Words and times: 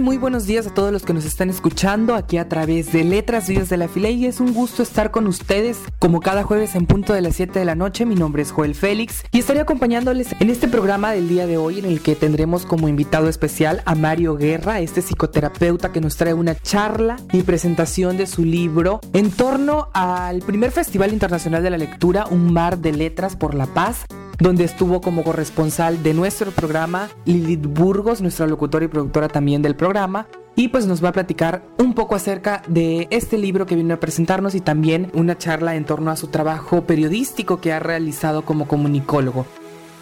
Muy 0.00 0.16
buenos 0.16 0.46
días 0.46 0.66
a 0.66 0.72
todos 0.72 0.92
los 0.92 1.04
que 1.04 1.12
nos 1.12 1.26
están 1.26 1.50
escuchando 1.50 2.14
aquí 2.14 2.38
a 2.38 2.48
través 2.48 2.90
de 2.90 3.04
Letras 3.04 3.48
Vivas 3.48 3.68
de 3.68 3.76
la 3.76 3.86
File 3.86 4.12
y 4.12 4.24
es 4.24 4.40
un 4.40 4.54
gusto 4.54 4.82
estar 4.82 5.10
con 5.10 5.26
ustedes 5.26 5.78
como 5.98 6.20
cada 6.20 6.42
jueves 6.42 6.74
en 6.74 6.86
punto 6.86 7.12
de 7.12 7.20
las 7.20 7.36
7 7.36 7.58
de 7.58 7.66
la 7.66 7.74
noche. 7.74 8.06
Mi 8.06 8.14
nombre 8.14 8.40
es 8.40 8.50
Joel 8.50 8.74
Félix 8.74 9.22
y 9.30 9.40
estaré 9.40 9.60
acompañándoles 9.60 10.34
en 10.40 10.48
este 10.48 10.68
programa 10.68 11.12
del 11.12 11.28
día 11.28 11.46
de 11.46 11.58
hoy 11.58 11.80
en 11.80 11.84
el 11.84 12.00
que 12.00 12.16
tendremos 12.16 12.64
como 12.64 12.88
invitado 12.88 13.28
especial 13.28 13.82
a 13.84 13.94
Mario 13.94 14.36
Guerra, 14.36 14.80
este 14.80 15.02
psicoterapeuta 15.02 15.92
que 15.92 16.00
nos 16.00 16.16
trae 16.16 16.32
una 16.32 16.54
charla 16.54 17.16
y 17.30 17.42
presentación 17.42 18.16
de 18.16 18.26
su 18.26 18.42
libro 18.42 19.00
en 19.12 19.30
torno 19.30 19.88
al 19.92 20.40
primer 20.40 20.70
Festival 20.70 21.12
Internacional 21.12 21.62
de 21.62 21.70
la 21.70 21.78
Lectura, 21.78 22.24
Un 22.30 22.54
Mar 22.54 22.78
de 22.78 22.92
Letras 22.92 23.36
por 23.36 23.54
la 23.54 23.66
Paz, 23.66 24.06
donde 24.38 24.64
estuvo 24.64 25.02
como 25.02 25.22
corresponsal 25.22 26.02
de 26.02 26.14
nuestro 26.14 26.50
programa 26.50 27.10
Lilith 27.26 27.66
Burgos, 27.66 28.22
nuestra 28.22 28.46
locutora 28.46 28.86
y 28.86 28.88
productora 28.88 29.28
también 29.28 29.60
del 29.60 29.76
programa. 29.76 29.89
Y 30.56 30.68
pues 30.68 30.86
nos 30.86 31.02
va 31.02 31.08
a 31.10 31.12
platicar 31.12 31.62
un 31.78 31.94
poco 31.94 32.14
acerca 32.14 32.62
de 32.68 33.08
este 33.10 33.38
libro 33.38 33.66
que 33.66 33.76
viene 33.76 33.94
a 33.94 34.00
presentarnos 34.00 34.54
y 34.54 34.60
también 34.60 35.10
una 35.14 35.38
charla 35.38 35.74
en 35.74 35.84
torno 35.84 36.10
a 36.10 36.16
su 36.16 36.28
trabajo 36.28 36.82
periodístico 36.82 37.60
que 37.60 37.72
ha 37.72 37.78
realizado 37.78 38.42
como 38.42 38.68
comunicólogo. 38.68 39.46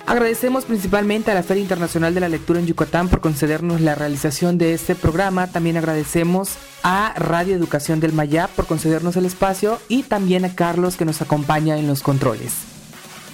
Agradecemos 0.06 0.64
principalmente 0.64 1.30
a 1.30 1.34
la 1.34 1.42
Feria 1.42 1.62
Internacional 1.62 2.14
de 2.14 2.20
la 2.20 2.30
Lectura 2.30 2.58
en 2.58 2.66
Yucatán 2.66 3.08
por 3.08 3.20
concedernos 3.20 3.82
la 3.82 3.94
realización 3.94 4.56
de 4.56 4.72
este 4.72 4.94
programa. 4.94 5.48
También 5.48 5.76
agradecemos 5.76 6.56
a 6.82 7.12
Radio 7.16 7.54
Educación 7.54 8.00
del 8.00 8.14
Mayab 8.14 8.48
por 8.50 8.66
concedernos 8.66 9.16
el 9.16 9.26
espacio 9.26 9.78
y 9.86 10.04
también 10.04 10.46
a 10.46 10.54
Carlos 10.54 10.96
que 10.96 11.04
nos 11.04 11.20
acompaña 11.20 11.76
en 11.76 11.86
los 11.86 12.02
controles. 12.02 12.77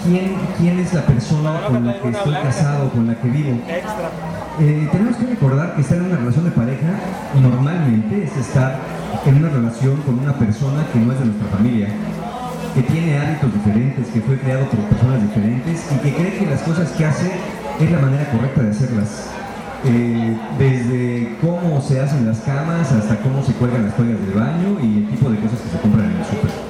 quién, 0.06 0.36
quién 0.58 0.80
es 0.80 0.94
la 0.94 1.02
persona 1.02 1.62
con 1.68 1.86
la 1.86 2.00
que 2.00 2.10
estoy 2.10 2.34
casado, 2.34 2.90
con 2.90 3.08
la 3.08 3.16
que 3.16 3.28
vivo. 3.28 3.60
Eh, 4.60 4.88
tenemos 4.92 5.18
que 5.18 5.26
recordar 5.26 5.76
que 5.76 5.82
estar 5.82 5.98
en 5.98 6.06
una 6.06 6.16
relación 6.16 6.46
de 6.46 6.52
pareja 6.52 6.88
normalmente 7.42 8.24
es 8.24 8.38
estar 8.38 8.80
en 9.26 9.36
una 9.38 9.50
relación 9.50 9.98
con 10.04 10.20
una 10.20 10.34
persona 10.34 10.86
que 10.94 11.00
no 11.00 11.12
es 11.12 11.20
de 11.20 11.26
nuestra 11.26 11.48
familia, 11.50 11.88
que 12.74 12.82
tiene 12.84 13.18
hábitos 13.18 13.54
diferentes, 13.54 14.08
que 14.08 14.22
fue 14.22 14.38
creado 14.40 14.66
por 14.68 14.80
personas 14.80 15.22
diferentes 15.22 15.86
y 15.94 15.98
que 15.98 16.14
cree 16.14 16.38
que 16.38 16.46
las 16.46 16.62
cosas 16.62 16.92
que 16.92 17.06
hace 17.06 17.32
es 17.80 17.92
la 17.92 18.00
manera 18.00 18.30
correcta 18.32 18.62
de 18.62 18.70
hacerlas. 18.70 19.30
Eh, 19.88 20.36
desde 20.58 21.38
cómo 21.42 21.80
se 21.80 22.02
hacen 22.02 22.26
las 22.26 22.40
camas 22.40 22.92
hasta 22.92 23.18
cómo 23.18 23.44
se 23.44 23.54
cuelgan 23.54 23.86
las 23.86 23.96
toallas 23.96 24.20
del 24.20 24.32
baño 24.32 24.80
y 24.82 24.98
el 24.98 25.10
tipo 25.10 25.30
de 25.30 25.38
cosas 25.38 25.60
que 25.60 25.70
se 25.70 25.80
compran 25.80 26.06
en 26.06 26.18
el 26.18 26.26
súper. 26.26 26.65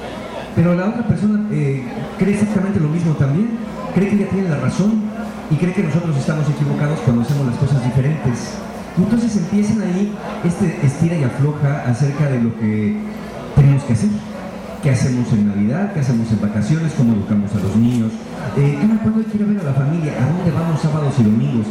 Pero 0.56 0.74
la 0.74 0.88
otra 0.88 1.06
persona 1.06 1.46
eh, 1.52 1.84
cree 2.18 2.32
exactamente 2.32 2.80
lo 2.80 2.88
mismo 2.88 3.12
también, 3.12 3.50
cree 3.94 4.08
que 4.08 4.16
ella 4.16 4.28
tiene 4.30 4.48
la 4.48 4.56
razón 4.56 5.02
y 5.50 5.56
cree 5.56 5.74
que 5.74 5.82
nosotros 5.82 6.16
estamos 6.16 6.48
equivocados 6.48 6.98
cuando 7.00 7.22
hacemos 7.22 7.46
las 7.46 7.56
cosas 7.56 7.84
diferentes. 7.84 8.56
Entonces 8.96 9.36
empiezan 9.36 9.82
ahí 9.82 10.10
este 10.44 10.80
estira 10.82 11.14
y 11.16 11.24
afloja 11.24 11.84
acerca 11.86 12.30
de 12.30 12.40
lo 12.40 12.58
que 12.58 12.96
tenemos 13.54 13.84
que 13.84 13.92
hacer. 13.92 14.08
¿Qué 14.82 14.90
hacemos 14.90 15.30
en 15.32 15.48
Navidad? 15.48 15.92
¿Qué 15.92 16.00
hacemos 16.00 16.30
en 16.32 16.40
vacaciones? 16.40 16.92
¿Cómo 16.96 17.12
educamos 17.12 17.54
a 17.54 17.58
los 17.58 17.76
niños? 17.76 18.12
Eh, 18.56 18.78
¿Cuándo 19.02 19.20
hay 19.20 19.26
que 19.26 19.36
ir 19.36 19.42
a 19.42 19.46
ver 19.46 19.60
a 19.60 19.64
la 19.64 19.74
familia? 19.74 20.12
¿A 20.12 20.24
dónde 20.24 20.50
vamos 20.52 20.80
sábados 20.80 21.14
y 21.18 21.22
domingos? 21.24 21.66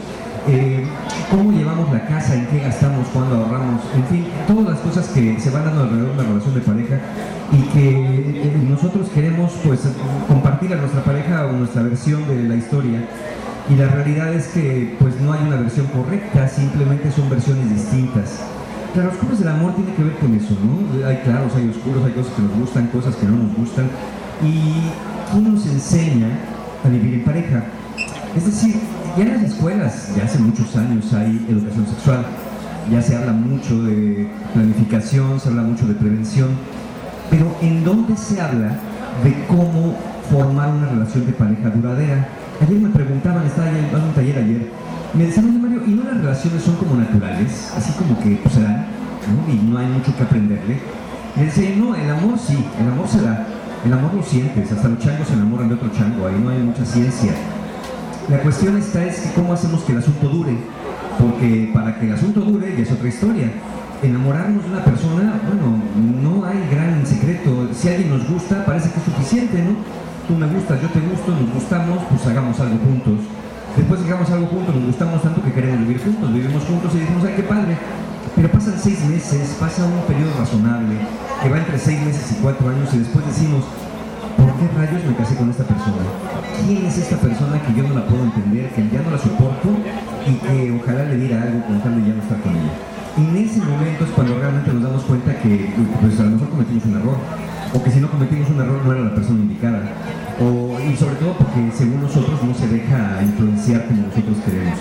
Eh, 0.48 0.86
cómo 1.32 1.52
llevamos 1.52 1.92
la 1.92 2.06
casa, 2.06 2.36
en 2.36 2.46
qué 2.48 2.60
gastamos, 2.60 3.08
cuándo 3.08 3.36
ahorramos, 3.36 3.82
en 3.96 4.06
fin, 4.06 4.28
todas 4.48 4.66
las 4.66 4.80
cosas 4.80 5.08
que 5.08 5.40
se 5.40 5.50
van 5.50 5.66
dando 5.66 5.84
alrededor 5.84 6.10
de 6.10 6.14
una 6.14 6.24
relación 6.24 6.54
de 6.54 6.62
pareja 6.62 7.00
y 7.52 7.62
que 7.74 7.90
eh, 7.90 8.66
nosotros 8.70 9.10
queremos 9.10 9.54
pues 9.64 9.82
compartir 10.28 10.72
a 10.74 10.76
nuestra 10.76 11.03
pareja 11.03 11.47
o 11.47 11.52
nuestra 11.53 11.82
versión 11.82 12.28
de 12.28 12.44
la 12.44 12.56
historia 12.56 13.08
y 13.70 13.76
la 13.76 13.88
realidad 13.88 14.34
es 14.36 14.47
que 14.50 14.96
pues 15.00 15.20
no 15.20 15.34
hay 15.34 15.42
una 15.47 15.56
versión 15.56 15.88
correcta, 15.88 16.48
simplemente 16.48 17.12
son 17.12 17.28
versiones 17.28 17.68
distintas. 17.70 18.41
Claroscuros 18.94 19.40
del 19.40 19.48
amor 19.48 19.74
tiene 19.76 19.96
que 19.96 20.03
ver 20.03 20.16
con 20.18 20.36
eso, 20.36 20.56
¿no? 20.64 21.08
Hay 21.08 21.18
claros, 21.18 21.53
hay 21.56 21.70
oscuros, 21.70 22.06
hay 22.06 22.12
cosas 22.12 22.34
que 22.34 22.41
nos 22.44 22.59
gustan, 22.59 22.88
cosas 22.88 23.16
que 23.16 23.26
no 23.26 23.38
nos 23.38 23.56
gustan 23.56 23.90
y 24.44 24.91
¿quién 25.32 25.53
nos 25.53 25.66
enseña 25.66 26.28
a 26.84 26.88
vivir 26.88 27.16
en 27.16 27.24
pareja? 27.24 27.64
Es 28.36 28.46
decir, 28.46 28.76
ya 29.17 29.23
en 29.23 29.34
las 29.34 29.44
escuelas, 29.44 30.14
ya 30.16 30.23
hace 30.26 30.40
muchos 30.40 30.76
años 30.76 31.14
hay 31.14 31.46
educación 31.50 31.88
sexual, 31.88 32.26
ya 32.91 33.02
se 33.02 33.16
habla 33.16 33.32
mucho 33.32 33.82
de 33.84 34.28
planificación, 34.53 35.40
se 35.40 35.50
habla 35.50 35.64
mucho 35.64 35.88
de 35.88 35.94
prevención, 35.94 36.50
pero 37.29 37.56
¿en 37.62 37.84
dónde 37.84 38.17
se 38.17 38.41
habla 38.41 38.78
de 39.23 39.46
cómo 39.47 39.96
formar 40.29 40.70
una 40.70 40.88
relación 40.88 41.26
de 41.26 41.34
pareja 41.34 41.70
duradera? 41.70 42.28
Ayer 42.62 42.79
me 42.79 42.90
preguntaban, 42.90 43.46
estaba 43.46 43.70
en 43.70 43.96
un 43.96 44.14
taller 44.14 44.38
ayer, 44.38 44.70
me 45.14 45.26
decían, 45.26 45.62
Mario, 45.62 45.82
¿y 45.88 45.91
no 45.91 46.03
las 46.03 46.17
relaciones 46.17 46.64
son 46.64 46.76
como 46.76 46.96
naturales? 46.96 47.73
Así 47.76 47.94
como 47.94 48.20
que 48.20 48.38
pues, 48.44 48.56
se 48.56 48.62
dan, 48.62 48.85
¿no? 49.32 49.53
Y 49.53 49.58
no 49.58 49.78
hay 49.78 49.88
mucho 49.88 50.16
que 50.16 50.23
aprenderle. 50.23 50.79
Me 51.35 51.46
decía, 51.46 51.70
no, 51.78 51.96
el 51.96 52.09
amor 52.09 52.38
sí, 52.38 52.58
el 52.82 52.88
amor 52.90 53.08
se 53.08 53.22
da, 53.22 53.46
el 53.85 53.94
amor 53.94 54.14
lo 54.14 54.23
sientes, 54.23 54.72
hasta 54.72 54.90
los 54.90 55.00
changos 55.00 55.28
se 55.28 55.34
enamoran 55.34 55.70
de 55.70 55.76
otro 55.76 55.90
chango, 55.90 56.28
ahí 56.28 56.35
no 56.41 56.50
hay 56.50 56.59
mucha 56.59 56.85
ciencia. 56.85 57.32
La 58.30 58.40
cuestión 58.40 58.76
está 58.78 59.06
es 59.06 59.32
cómo 59.36 59.54
hacemos 59.54 59.84
que 59.84 59.92
el 59.92 60.00
asunto 60.00 60.28
dure, 60.28 60.58
porque 61.20 61.70
para 61.72 62.00
que 62.00 62.08
el 62.08 62.14
asunto 62.14 62.42
dure 62.42 62.76
ya 62.76 62.82
es 62.82 62.92
otra 62.92 63.08
historia. 63.08 63.52
Enamorarnos 64.02 64.64
de 64.64 64.70
una 64.72 64.84
persona, 64.84 65.42
bueno, 65.46 65.78
no 66.24 66.44
hay 66.44 66.58
gran 66.72 67.06
secreto. 67.06 67.70
Si 67.74 67.88
alguien 67.88 68.10
nos 68.10 68.28
gusta, 68.28 68.66
parece 68.66 68.90
que 68.90 68.98
es 68.98 69.06
suficiente, 69.06 69.62
¿no? 69.62 69.78
Tú 70.28 70.34
me 70.34 70.48
gustas, 70.48 70.82
yo 70.82 70.90
te 70.90 71.02
gusto, 71.02 71.38
nos 71.38 71.54
gustamos, 71.54 72.00
pues 72.10 72.26
hagamos 72.26 72.60
algo 72.60 72.78
juntos. 72.80 73.20
Después 73.78 74.02
hagamos 74.02 74.30
algo 74.32 74.48
juntos, 74.48 74.74
nos 74.74 74.86
gustamos 74.86 75.22
tanto 75.22 75.44
que 75.44 75.54
queremos 75.54 75.80
vivir 75.82 76.02
juntos, 76.02 76.34
vivimos 76.34 76.64
juntos 76.64 76.96
y 76.96 77.00
decimos, 77.00 77.24
ay, 77.26 77.34
qué 77.36 77.44
padre. 77.44 77.78
Pero 78.36 78.50
pasan 78.50 78.74
seis 78.82 79.06
meses, 79.06 79.56
pasa 79.60 79.86
un 79.86 80.02
periodo 80.08 80.34
razonable, 80.40 80.98
que 81.44 81.50
va 81.50 81.60
entre 81.60 81.78
seis 81.78 82.02
meses 82.02 82.32
y 82.32 82.36
cuatro 82.42 82.70
años, 82.70 82.90
y 82.92 82.98
después 83.06 83.24
decimos, 83.28 83.64
¿por 83.64 83.95
qué 84.57 84.67
rayos 84.75 85.03
me 85.05 85.16
casé 85.16 85.35
con 85.35 85.49
esta 85.49 85.63
persona? 85.63 86.03
¿Quién 86.66 86.85
es 86.85 86.97
esta 86.97 87.17
persona 87.17 87.61
que 87.61 87.73
yo 87.73 87.87
no 87.87 87.96
la 87.96 88.05
puedo 88.05 88.23
entender, 88.23 88.69
que 88.72 88.87
ya 88.90 89.02
no 89.02 89.11
la 89.11 89.19
soporto 89.19 89.69
y 90.25 90.34
que 90.35 90.72
ojalá 90.72 91.05
le 91.05 91.17
diera 91.17 91.43
algo 91.43 91.66
con 91.66 91.81
tal 91.81 91.96
de 92.02 92.07
ya 92.07 92.16
no 92.16 92.22
estar 92.22 92.40
con 92.41 92.52
ella? 92.55 92.73
En 93.17 93.35
ese 93.37 93.59
momento 93.59 94.03
es 94.03 94.11
cuando 94.11 94.40
realmente 94.40 94.73
nos 94.73 94.84
damos 94.84 95.03
cuenta 95.03 95.40
que 95.40 95.72
pues 96.02 96.19
a 96.19 96.23
lo 96.23 96.31
mejor 96.31 96.49
cometimos 96.49 96.85
un 96.85 96.96
error, 96.96 97.17
o 97.73 97.84
que 97.84 97.91
si 97.91 97.99
no 97.99 98.09
cometimos 98.09 98.49
un 98.49 98.59
error 98.59 98.81
no 98.84 98.91
era 98.91 99.02
la 99.03 99.16
persona 99.16 99.40
indicada, 99.40 99.81
o, 100.40 100.79
y 100.79 100.96
sobre 100.96 101.16
todo 101.16 101.34
porque 101.37 101.72
según 101.75 102.02
nosotros 102.02 102.43
no 102.43 102.53
se 102.53 102.67
deja 102.67 103.23
influenciar 103.23 103.87
como 103.87 104.07
nosotros 104.07 104.37
queremos. 104.46 104.79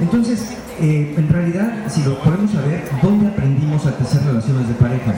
Entonces, 0.00 0.56
eh, 0.80 1.14
en 1.16 1.28
realidad, 1.28 1.72
si 1.88 2.02
lo 2.02 2.18
podemos 2.20 2.50
saber, 2.50 2.88
¿dónde 3.02 3.28
aprendimos 3.28 3.84
a 3.86 3.92
tejer 3.96 4.24
relaciones 4.24 4.68
de 4.68 4.74
pareja? 4.74 5.12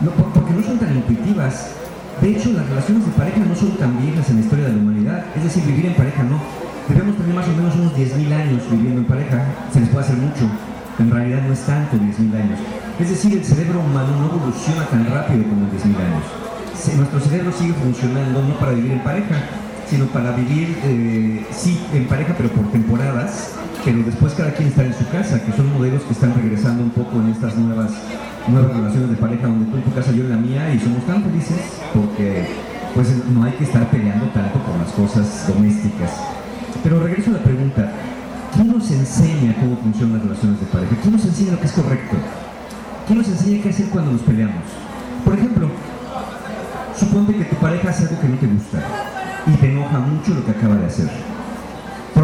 No, 0.00 0.10
porque 0.10 0.52
no 0.52 0.62
son 0.62 0.78
tan 0.78 0.94
intuitivas. 0.96 1.74
De 2.20 2.30
hecho, 2.30 2.52
las 2.52 2.68
relaciones 2.68 3.06
de 3.06 3.12
pareja 3.12 3.38
no 3.38 3.54
son 3.54 3.70
tan 3.76 4.02
viejas 4.02 4.28
en 4.30 4.36
la 4.36 4.42
historia 4.42 4.64
de 4.66 4.72
la 4.72 4.78
humanidad. 4.78 5.24
Es 5.36 5.44
decir, 5.44 5.62
vivir 5.64 5.86
en 5.86 5.94
pareja 5.94 6.24
no. 6.24 6.40
Debemos 6.88 7.16
tener 7.16 7.34
más 7.34 7.46
o 7.46 7.52
menos 7.52 7.74
unos 7.76 7.94
10.000 7.94 8.32
años 8.32 8.62
viviendo 8.70 9.00
en 9.02 9.06
pareja. 9.06 9.46
Se 9.72 9.80
les 9.80 9.88
puede 9.88 10.04
hacer 10.04 10.16
mucho. 10.16 10.50
En 10.98 11.10
realidad 11.10 11.42
no 11.46 11.52
es 11.52 11.60
tanto 11.60 11.96
10.000 11.96 12.34
años. 12.34 12.58
Es 12.98 13.10
decir, 13.10 13.32
el 13.34 13.44
cerebro 13.44 13.80
humano 13.80 14.16
no 14.18 14.26
evoluciona 14.34 14.84
tan 14.86 15.06
rápido 15.06 15.44
como 15.44 15.66
en 15.66 15.70
10.000 15.70 15.94
años. 15.94 16.24
nuestro 16.96 17.20
cerebro 17.20 17.52
sigue 17.52 17.74
funcionando 17.74 18.42
no 18.42 18.58
para 18.58 18.72
vivir 18.72 18.92
en 18.92 19.04
pareja, 19.04 19.36
sino 19.88 20.06
para 20.06 20.32
vivir, 20.32 20.76
eh, 20.82 21.46
sí, 21.52 21.80
en 21.94 22.08
pareja, 22.08 22.34
pero 22.36 22.48
por 22.48 22.66
temporadas, 22.72 23.54
pero 23.84 24.02
después 24.02 24.34
cada 24.34 24.52
quien 24.52 24.68
está 24.68 24.84
en 24.84 24.94
su 24.94 25.08
casa, 25.08 25.42
que 25.42 25.52
son 25.52 25.72
modelos 25.72 26.02
que 26.02 26.12
están 26.12 26.34
regresando 26.34 26.82
un 26.82 26.90
poco 26.90 27.20
en 27.20 27.28
estas 27.28 27.56
nuevas, 27.56 27.92
nuevas 28.48 28.76
relaciones 28.76 29.10
de 29.10 29.16
pareja, 29.16 29.46
donde 29.46 29.70
tú 29.70 29.76
en 29.76 29.82
tu 29.82 29.92
casa, 29.92 30.12
yo 30.12 30.24
en 30.24 30.30
la 30.30 30.36
mía, 30.36 30.74
y 30.74 30.78
somos 30.78 31.04
tan 31.06 31.22
felices 31.22 31.56
porque 31.94 32.46
pues 32.94 33.08
no 33.32 33.44
hay 33.44 33.52
que 33.52 33.64
estar 33.64 33.88
peleando 33.90 34.26
tanto 34.26 34.58
por 34.60 34.76
las 34.76 34.90
cosas 34.92 35.46
domésticas. 35.48 36.10
Pero 36.82 37.00
regreso 37.00 37.30
a 37.30 37.34
la 37.34 37.42
pregunta, 37.42 37.92
¿quién 38.54 38.68
nos 38.68 38.90
enseña 38.90 39.54
cómo 39.60 39.76
funcionan 39.76 40.18
las 40.18 40.22
relaciones 40.22 40.60
de 40.60 40.66
pareja? 40.66 40.96
¿Quién 41.00 41.12
nos 41.14 41.24
enseña 41.24 41.52
lo 41.52 41.60
que 41.60 41.66
es 41.66 41.72
correcto? 41.72 42.16
¿Quién 43.06 43.18
nos 43.18 43.28
enseña 43.28 43.62
qué 43.62 43.68
hacer 43.70 43.86
cuando 43.86 44.12
nos 44.12 44.22
peleamos? 44.22 44.64
Por 45.24 45.34
ejemplo, 45.34 45.70
suponte 46.96 47.36
que 47.36 47.44
tu 47.44 47.56
pareja 47.56 47.90
hace 47.90 48.04
algo 48.04 48.20
que 48.20 48.28
no 48.28 48.36
te 48.36 48.46
gusta 48.46 48.78
y 49.46 49.50
te 49.52 49.70
enoja 49.70 49.98
mucho 49.98 50.34
lo 50.34 50.44
que 50.44 50.50
acaba 50.50 50.76
de 50.76 50.86
hacer. 50.86 51.37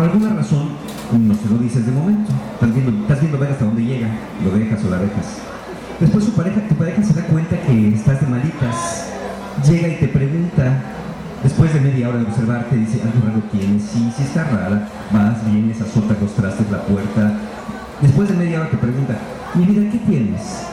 Alguna 0.05 0.35
razón, 0.35 0.69
no 1.19 1.35
se 1.35 1.49
lo 1.49 1.57
dices 1.57 1.87
de 1.87 1.93
momento. 1.93 2.31
Estás 2.53 2.75
viendo, 2.75 2.91
estás 3.03 3.21
viendo 3.21 3.39
ver 3.39 3.53
hasta 3.53 3.65
dónde 3.65 3.85
llega, 3.85 4.09
lo 4.45 4.51
dejas 4.51 4.85
o 4.85 4.91
la 4.91 4.99
dejas. 4.99 5.39
Después 5.99 6.25
su 6.27 6.33
pareja, 6.33 6.61
tu 6.69 6.75
pareja 6.75 7.03
se 7.03 7.15
da 7.15 7.23
cuenta 7.23 7.59
que 7.59 7.89
estás 7.89 8.21
de 8.21 8.27
malitas, 8.27 9.09
llega 9.67 9.89
y 9.89 9.97
te 9.97 10.09
pregunta, 10.09 10.83
después 11.43 11.73
de 11.73 11.81
media 11.81 12.11
hora 12.11 12.19
de 12.19 12.25
observarte, 12.25 12.77
dice, 12.77 13.01
algo 13.03 13.27
raro 13.27 13.41
tienes, 13.51 13.83
sí, 13.83 14.13
sí 14.15 14.25
está 14.25 14.45
rara, 14.45 14.89
vas, 15.11 15.51
vienes, 15.51 15.81
azotas 15.81 16.21
los 16.21 16.35
trastes, 16.35 16.71
la 16.71 16.83
puerta. 16.83 17.39
Después 18.03 18.29
de 18.29 18.35
media 18.35 18.61
hora 18.61 18.71
te 18.71 18.77
pregunta, 18.77 19.17
mi 19.55 19.65
vida, 19.65 19.91
¿qué 19.91 19.99
tienes? 20.01 20.67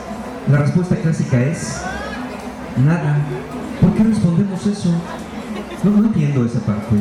La 0.50 0.58
respuesta 0.58 0.94
clásica 0.96 1.42
es, 1.42 1.80
nada. 2.84 3.16
¿Por 3.80 3.94
qué 3.94 4.04
respondemos 4.04 4.66
eso? 4.66 4.90
No, 5.84 5.90
no 5.90 6.06
entiendo 6.06 6.44
esa 6.44 6.60
parte. 6.60 6.96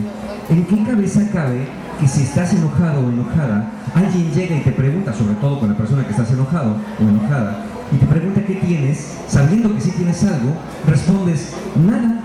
¿En 0.50 0.66
qué 0.66 0.84
cabeza 0.84 1.22
cabe 1.32 1.68
que 2.00 2.08
si 2.08 2.24
estás 2.24 2.52
enojado 2.54 3.06
o 3.06 3.10
enojada, 3.10 3.72
alguien 3.94 4.32
llega 4.34 4.56
y 4.56 4.62
te 4.62 4.72
pregunta, 4.72 5.14
sobre 5.14 5.36
todo 5.36 5.60
con 5.60 5.70
la 5.70 5.78
persona 5.78 6.04
que 6.04 6.12
estás 6.12 6.32
enojado 6.32 6.76
o 7.00 7.04
enojada, 7.04 7.64
y 7.92 7.98
te 7.98 8.06
pregunta 8.08 8.42
qué 8.46 8.56
tienes, 8.56 9.18
sabiendo 9.28 9.74
que 9.76 9.82
si 9.82 9.92
tienes 9.92 10.24
algo, 10.24 10.56
respondes 10.88 11.54
nada. 11.76 12.22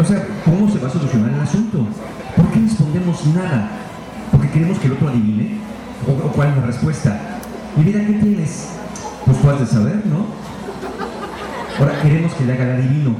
o 0.00 0.04
sea, 0.04 0.26
¿cómo 0.44 0.68
se 0.68 0.78
va 0.78 0.88
a 0.88 0.90
solucionar 0.90 1.32
el 1.32 1.40
asunto? 1.40 1.86
¿Por 2.36 2.46
qué 2.50 2.60
respondemos 2.60 3.26
nada? 3.26 3.70
¿Porque 4.32 4.48
queremos 4.50 4.78
que 4.78 4.86
el 4.86 4.94
otro 4.94 5.08
adivine? 5.08 5.58
¿O, 6.08 6.32
cuál 6.32 6.48
es 6.48 6.56
la 6.56 6.66
respuesta? 6.66 7.20
Mi 7.76 7.84
vida, 7.84 8.04
¿qué 8.04 8.14
tienes? 8.14 8.68
Pues 9.26 9.40
tú 9.40 9.50
has 9.50 9.60
de 9.60 9.66
saber, 9.66 10.02
¿no? 10.06 10.26
Ahora 11.78 12.02
queremos 12.02 12.32
que 12.34 12.44
le 12.46 12.52
haga 12.52 12.64
el 12.64 12.82
adivino. 12.82 13.14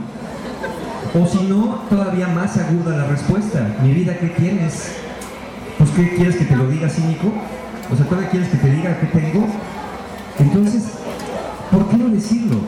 O 1.12 1.26
si 1.26 1.44
no, 1.46 1.80
todavía 1.90 2.28
más 2.28 2.56
aguda 2.56 2.96
la 2.96 3.06
respuesta. 3.06 3.76
Mi 3.82 3.92
vida, 3.92 4.16
¿qué 4.18 4.28
tienes? 4.28 4.92
Pues 5.76 5.90
¿qué 5.90 6.14
quieres 6.14 6.36
que 6.36 6.44
te 6.44 6.54
lo 6.54 6.68
diga 6.68 6.88
cínico? 6.88 7.32
O 7.92 7.96
sea, 7.96 8.06
¿todavía 8.06 8.30
quieres 8.30 8.48
que 8.48 8.58
te 8.58 8.70
diga 8.70 8.96
qué 9.00 9.06
tengo? 9.06 9.46
Entonces, 10.38 10.84
¿por 11.72 11.88
qué 11.88 11.96
no 11.96 12.08
decirlo? 12.10 12.58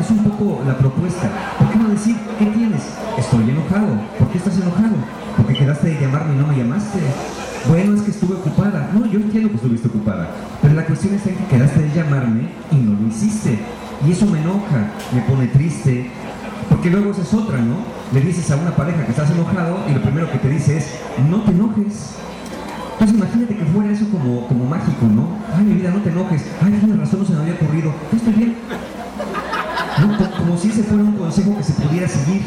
es 0.00 0.10
un 0.10 0.24
poco 0.24 0.62
la 0.66 0.78
propuesta. 0.78 1.28
¿Por 1.58 1.68
qué 1.70 1.78
no 1.78 1.88
decir 1.90 2.16
qué 2.38 2.46
tienes? 2.46 2.82
Estoy 3.18 3.50
enojado. 3.50 4.00
¿Por 4.18 4.28
qué 4.28 4.38
estás 4.38 4.56
enojado? 4.56 4.96
Porque 5.36 5.54
quedaste 5.54 5.88
de 5.88 6.00
llamarme 6.00 6.34
y 6.34 6.38
no 6.38 6.46
me 6.46 6.56
llamaste. 6.56 6.98
Bueno, 7.68 7.94
es 7.94 8.02
que 8.02 8.10
estuve 8.12 8.36
ocupada. 8.36 8.90
No, 8.94 9.04
yo 9.06 9.20
entiendo 9.20 9.50
que 9.50 9.56
estuviste 9.56 9.88
ocupada. 9.88 10.30
Pero 10.62 10.74
la 10.74 10.86
cuestión 10.86 11.14
en 11.14 11.20
que 11.20 11.44
quedaste 11.44 11.82
de 11.82 11.94
llamarme 11.94 12.48
y 12.72 12.76
no 12.76 12.98
lo 12.98 13.08
hiciste. 13.08 13.58
Y 14.06 14.12
eso 14.12 14.26
me 14.26 14.40
enoja, 14.40 14.90
me 15.12 15.20
pone 15.22 15.48
triste. 15.48 16.10
Porque 16.78 16.90
luego 16.90 17.10
esa 17.10 17.22
es 17.22 17.34
otra, 17.34 17.58
¿no? 17.58 17.74
Le 18.14 18.20
dices 18.20 18.48
a 18.52 18.56
una 18.56 18.70
pareja 18.70 19.04
que 19.04 19.10
estás 19.10 19.28
enojado 19.32 19.78
y 19.90 19.94
lo 19.94 20.00
primero 20.00 20.30
que 20.30 20.38
te 20.38 20.48
dice 20.48 20.76
es, 20.76 20.86
no 21.28 21.42
te 21.42 21.50
enojes. 21.50 22.14
Entonces 22.92 23.16
imagínate 23.16 23.56
que 23.56 23.64
fuera 23.64 23.90
eso 23.90 24.08
como, 24.08 24.46
como 24.46 24.64
mágico, 24.64 25.06
¿no? 25.06 25.26
Ay, 25.52 25.64
mi 25.64 25.74
vida, 25.74 25.90
no 25.90 26.00
te 26.02 26.10
enojes. 26.10 26.44
Ay, 26.62 26.70
tienes 26.78 26.96
razón, 26.96 27.18
no 27.18 27.26
se 27.26 27.32
me 27.32 27.40
había 27.40 27.54
ocurrido. 27.54 27.92
estoy 28.14 28.32
bien. 28.32 28.56
Como, 30.38 30.56
si 30.56 30.68
ese 30.68 30.84
fuera 30.84 31.02
un 31.02 31.16
consejo 31.16 31.56
que 31.56 31.64
se 31.64 31.72
pudiera 31.72 32.06
seguir. 32.06 32.42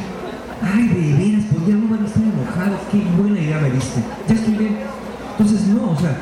Ay, 0.64 0.88
de 0.88 1.14
veras, 1.14 1.46
pues 1.52 1.68
ya 1.68 1.76
no 1.76 1.90
van 1.90 2.04
a 2.04 2.08
estar 2.08 2.24
enojados. 2.24 2.80
Qué 2.90 3.04
buena 3.22 3.38
idea 3.38 3.60
me 3.60 3.70
diste. 3.70 4.02
Ya 4.30 4.36
estoy 4.36 4.54
bien. 4.54 4.78
Entonces, 5.38 5.68
no, 5.68 5.92
o 5.92 6.00
sea, 6.00 6.16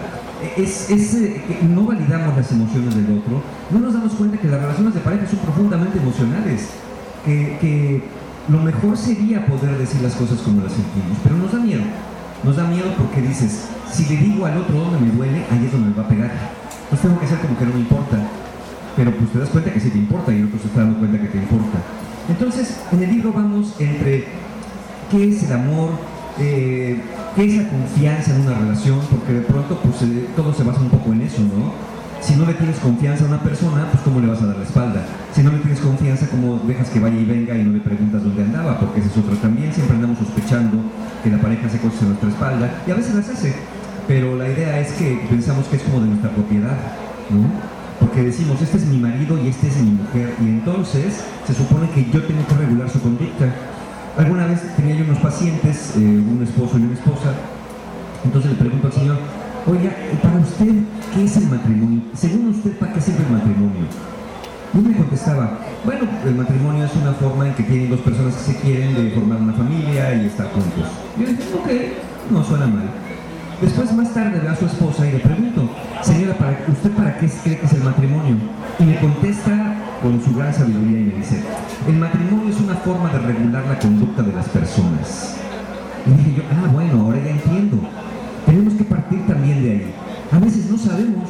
es, 0.57 0.89
es 0.89 1.13
eh, 1.13 1.59
no 1.61 1.83
validamos 1.83 2.35
las 2.35 2.51
emociones 2.51 2.95
del 2.95 3.19
otro, 3.19 3.43
no 3.69 3.79
nos 3.79 3.93
damos 3.93 4.13
cuenta 4.13 4.37
que 4.37 4.47
las 4.47 4.61
relaciones 4.61 4.93
de 4.95 4.99
pareja 5.01 5.27
son 5.27 5.39
profundamente 5.39 5.99
emocionales, 5.99 6.69
que, 7.25 8.01
lo 8.49 8.59
mejor 8.59 8.97
sería 8.97 9.45
poder 9.45 9.77
decir 9.77 10.01
las 10.01 10.15
cosas 10.15 10.39
como 10.39 10.63
las 10.63 10.73
sentimos, 10.73 11.17
pero 11.21 11.37
nos 11.37 11.51
da 11.51 11.59
miedo. 11.59 11.83
Nos 12.43 12.55
da 12.55 12.63
miedo 12.63 12.87
porque 12.97 13.21
dices, 13.21 13.67
si 13.91 14.05
le 14.05 14.17
digo 14.17 14.45
al 14.45 14.57
otro 14.57 14.79
donde 14.79 14.99
me 14.99 15.11
duele, 15.11 15.45
ahí 15.51 15.65
es 15.65 15.71
donde 15.71 15.89
me 15.89 15.95
va 15.95 16.03
a 16.03 16.07
pegar. 16.07 16.31
Pues 16.89 17.01
tengo 17.01 17.19
que 17.19 17.25
hacer 17.25 17.39
como 17.39 17.57
que 17.59 17.65
no 17.65 17.73
me 17.73 17.81
importa. 17.81 18.17
Pero 18.95 19.15
pues 19.15 19.31
te 19.31 19.39
das 19.39 19.49
cuenta 19.49 19.71
que 19.71 19.79
sí 19.79 19.91
te 19.91 19.99
importa 19.99 20.33
y 20.33 20.37
el 20.37 20.45
otro 20.45 20.59
se 20.59 20.67
está 20.67 20.81
dando 20.81 20.97
cuenta 20.97 21.21
que 21.21 21.27
te 21.27 21.37
importa. 21.37 21.77
Entonces, 22.27 22.77
en 22.91 23.03
el 23.03 23.11
libro 23.11 23.33
vamos 23.33 23.75
entre 23.77 24.25
qué 25.11 25.29
es 25.29 25.43
el 25.43 25.53
amor, 25.53 25.91
eh, 26.39 26.99
qué 27.35 27.45
es 27.45 27.55
la 27.55 27.69
confianza 27.69 28.35
en 28.35 28.41
una 28.41 28.57
relación, 28.57 28.99
porque 29.11 29.33
de 29.33 29.41
pronto 29.41 29.79
pues 29.83 30.01
eh, 30.01 30.27
todo 30.35 30.53
se 30.53 30.63
basa 30.63 30.79
un 30.79 30.89
poco 30.89 31.11
en 31.11 31.21
eso, 31.21 31.41
¿no? 31.41 31.88
Si 32.21 32.35
no 32.35 32.45
le 32.45 32.53
tienes 32.53 32.77
confianza 32.79 33.23
a 33.23 33.27
una 33.27 33.41
persona, 33.41 33.87
pues 33.91 34.03
cómo 34.03 34.19
le 34.19 34.27
vas 34.27 34.41
a 34.41 34.47
dar 34.47 34.57
la 34.57 34.63
espalda. 34.63 35.01
Si 35.33 35.41
no 35.41 35.51
le 35.51 35.59
tienes 35.59 35.79
confianza, 35.79 36.27
cómo 36.29 36.59
dejas 36.67 36.89
que 36.89 36.99
vaya 36.99 37.15
y 37.15 37.25
venga 37.25 37.57
y 37.57 37.63
no 37.63 37.71
le 37.71 37.79
preguntas 37.79 38.23
dónde 38.23 38.43
andaba, 38.43 38.79
porque 38.79 38.99
ese 38.99 39.09
es 39.09 39.17
otro 39.17 39.35
también. 39.37 39.73
Siempre 39.73 39.95
andamos 39.95 40.19
sospechando 40.19 40.77
que 41.23 41.29
la 41.29 41.37
pareja 41.37 41.67
hace 41.67 41.79
cosas 41.79 42.01
en 42.01 42.07
nuestra 42.09 42.29
espalda 42.29 42.83
y 42.85 42.91
a 42.91 42.95
veces 42.95 43.15
las 43.15 43.29
hace. 43.29 43.55
Pero 44.07 44.35
la 44.35 44.49
idea 44.49 44.79
es 44.79 44.91
que 44.93 45.25
pensamos 45.29 45.67
que 45.67 45.77
es 45.77 45.83
como 45.83 46.01
de 46.01 46.07
nuestra 46.07 46.31
propiedad, 46.31 46.77
¿no? 47.29 47.47
Porque 47.99 48.23
decimos, 48.23 48.61
este 48.61 48.77
es 48.77 48.85
mi 48.85 48.97
marido 48.97 49.37
y 49.37 49.47
este 49.47 49.67
es 49.67 49.77
mi 49.77 49.91
mujer, 49.91 50.33
y 50.41 50.45
entonces 50.45 51.21
se 51.45 51.53
supone 51.53 51.89
que 51.91 52.05
yo 52.05 52.23
tengo 52.23 52.45
que 52.47 52.55
regular 52.55 52.89
su 52.89 53.01
conducta. 53.01 53.45
Alguna 54.17 54.47
vez 54.47 54.61
tenía 54.75 54.95
yo 54.95 55.03
unos 55.03 55.19
pacientes, 55.19 55.93
eh, 55.95 55.99
un 55.99 56.41
esposo 56.41 56.79
y 56.79 56.83
una 56.83 56.93
esposa, 56.93 57.33
entonces 58.23 58.51
le 58.51 58.57
pregunto 58.57 58.87
al 58.87 58.93
Señor, 58.93 59.17
oiga, 59.69 59.95
para 60.23 60.39
usted, 60.39 60.73
¿qué 61.13 61.23
es 61.23 61.37
el 61.37 61.47
matrimonio? 61.47 62.01
Según 62.15 62.49
usted, 62.49 62.71
¿para 62.77 62.93
qué 62.93 63.01
sirve 63.01 63.23
el 63.23 63.31
matrimonio? 63.31 63.85
Y 64.73 64.77
me 64.77 64.95
contestaba, 64.95 65.59
bueno, 65.85 66.07
el 66.25 66.35
matrimonio 66.35 66.85
es 66.85 66.95
una 66.95 67.13
forma 67.13 67.47
en 67.47 67.53
que 67.53 67.63
tienen 67.63 67.89
dos 67.89 67.99
personas 68.01 68.35
que 68.35 68.53
se 68.53 68.59
quieren 68.59 68.95
de 68.95 69.11
formar 69.11 69.37
una 69.39 69.53
familia 69.53 70.13
y 70.15 70.27
estar 70.27 70.47
juntos. 70.51 70.85
Yo 71.17 71.25
le 71.25 71.33
dije, 71.33 71.53
ok, 71.53 72.31
no 72.31 72.43
suena 72.43 72.67
mal. 72.67 72.89
Después, 73.61 73.91
más 73.93 74.13
tarde, 74.13 74.39
veo 74.39 74.51
a 74.51 74.55
su 74.55 74.65
esposa 74.65 75.07
y 75.07 75.11
le 75.11 75.19
pregunto, 75.19 75.69
señora, 76.01 76.37
¿para, 76.37 76.57
¿usted 76.67 76.91
para 76.91 77.17
qué 77.17 77.27
cree 77.43 77.59
que 77.59 77.65
es 77.65 77.73
el 77.73 77.83
matrimonio? 77.83 78.37
Y 78.79 78.83
me 78.83 78.99
contesta 78.99 79.75
con 80.01 80.23
su 80.23 80.33
gran 80.33 80.53
sabiduría 80.53 80.99
y 80.99 81.03
me 81.03 81.15
dice, 81.15 81.43
el 81.87 81.95
matrimonio 81.95 82.49
es 82.49 82.59
una 82.59 82.75
forma 82.75 83.11
de 83.11 83.19
regular 83.19 83.65
la 83.67 83.77
conducta 83.77 84.21
de 84.21 84.33
las 84.33 84.47
personas. 84.47 85.35
Y 86.05 86.11
dije 86.11 86.33
yo, 86.37 86.43
ah, 86.51 86.69
bueno, 86.71 87.01
ahora 87.01 87.19
ya 87.23 87.31
entiendo. 87.31 87.77
Tenemos 88.49 88.73
que 88.73 88.83
partir 88.83 89.27
también 89.27 89.61
de 89.61 89.69
ahí. 89.69 89.93
A 90.31 90.39
veces 90.39 90.65
no 90.71 90.77
sabemos, 90.79 91.29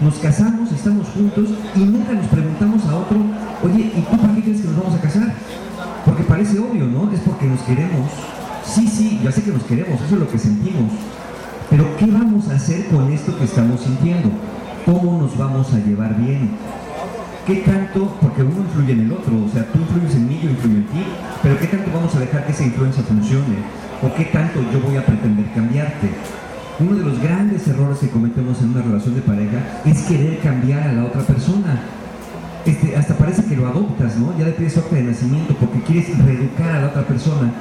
nos 0.00 0.14
casamos, 0.20 0.70
estamos 0.70 1.08
juntos 1.08 1.48
y 1.74 1.80
nunca 1.80 2.12
nos 2.12 2.26
preguntamos 2.26 2.84
a 2.86 2.96
otro, 2.96 3.18
oye, 3.64 3.90
¿y 3.92 4.00
tú 4.02 4.16
para 4.16 4.36
qué 4.36 4.42
crees 4.42 4.60
que 4.60 4.68
nos 4.68 4.76
vamos 4.76 4.94
a 4.94 5.00
casar? 5.00 5.34
Porque 6.04 6.22
parece 6.22 6.60
obvio, 6.60 6.86
¿no? 6.86 7.10
Es 7.10 7.18
porque 7.26 7.46
nos 7.46 7.60
queremos. 7.62 8.08
Sí, 8.64 8.86
sí, 8.86 9.20
ya 9.20 9.32
sé 9.32 9.42
que 9.42 9.50
nos 9.50 9.64
queremos, 9.64 10.00
eso 10.00 10.14
es 10.14 10.20
lo 10.20 10.28
que 10.28 10.38
sentimos. 10.38 10.92
Pero 11.70 11.96
¿qué 11.96 12.06
vamos 12.06 12.48
a 12.48 12.54
hacer 12.54 12.86
con 12.86 13.12
esto 13.12 13.36
que 13.36 13.44
estamos 13.46 13.80
sintiendo? 13.80 14.30
¿Cómo 14.86 15.20
nos 15.22 15.36
vamos 15.36 15.74
a 15.74 15.78
llevar 15.78 16.16
bien? 16.18 16.50
¿Qué 17.48 17.56
tanto? 17.66 18.16
Porque 18.22 18.44
uno 18.44 18.60
influye 18.60 18.92
en 18.92 19.00
el 19.00 19.12
otro, 19.12 19.44
o 19.44 19.48
sea, 19.52 19.66
tú 19.72 19.80
influyes 19.80 20.14
en 20.14 20.28
mí, 20.28 20.38
yo 20.40 20.50
influyo 20.50 20.76
en 20.76 20.86
ti, 20.86 21.02
pero 21.42 21.58
¿qué 21.58 21.66
tanto 21.66 21.90
vamos 21.92 22.14
a 22.14 22.20
dejar 22.20 22.46
que 22.46 22.52
esa 22.52 22.62
influencia 22.62 23.02
funcione? 23.02 23.56
¿O 24.02 24.14
qué 24.14 24.26
tanto 24.26 24.60
yo 24.72 24.80
voy 24.86 24.96
a 24.96 25.04
pretender 25.04 25.52
cambiarte? 25.52 26.10
Uno 26.80 26.96
de 26.96 27.04
los 27.04 27.20
grandes 27.20 27.68
errores 27.68 27.98
que 27.98 28.08
cometemos 28.08 28.58
en 28.62 28.70
una 28.70 28.80
relación 28.80 29.14
de 29.14 29.20
pareja 29.20 29.82
es 29.84 30.00
querer 30.04 30.38
cambiar 30.38 30.88
a 30.88 30.92
la 30.94 31.04
otra 31.04 31.20
persona. 31.20 31.78
Este, 32.64 32.96
hasta 32.96 33.14
parece 33.18 33.44
que 33.44 33.54
lo 33.54 33.68
adoptas, 33.68 34.16
¿no? 34.16 34.32
Ya 34.38 34.46
le 34.46 34.52
pides 34.52 34.72
su 34.72 34.94
de 34.94 35.02
nacimiento 35.02 35.54
porque 35.60 35.80
quieres 35.80 36.16
reeducar 36.24 36.76
a 36.76 36.80
la 36.80 36.86
otra 36.86 37.02
persona. 37.02 37.52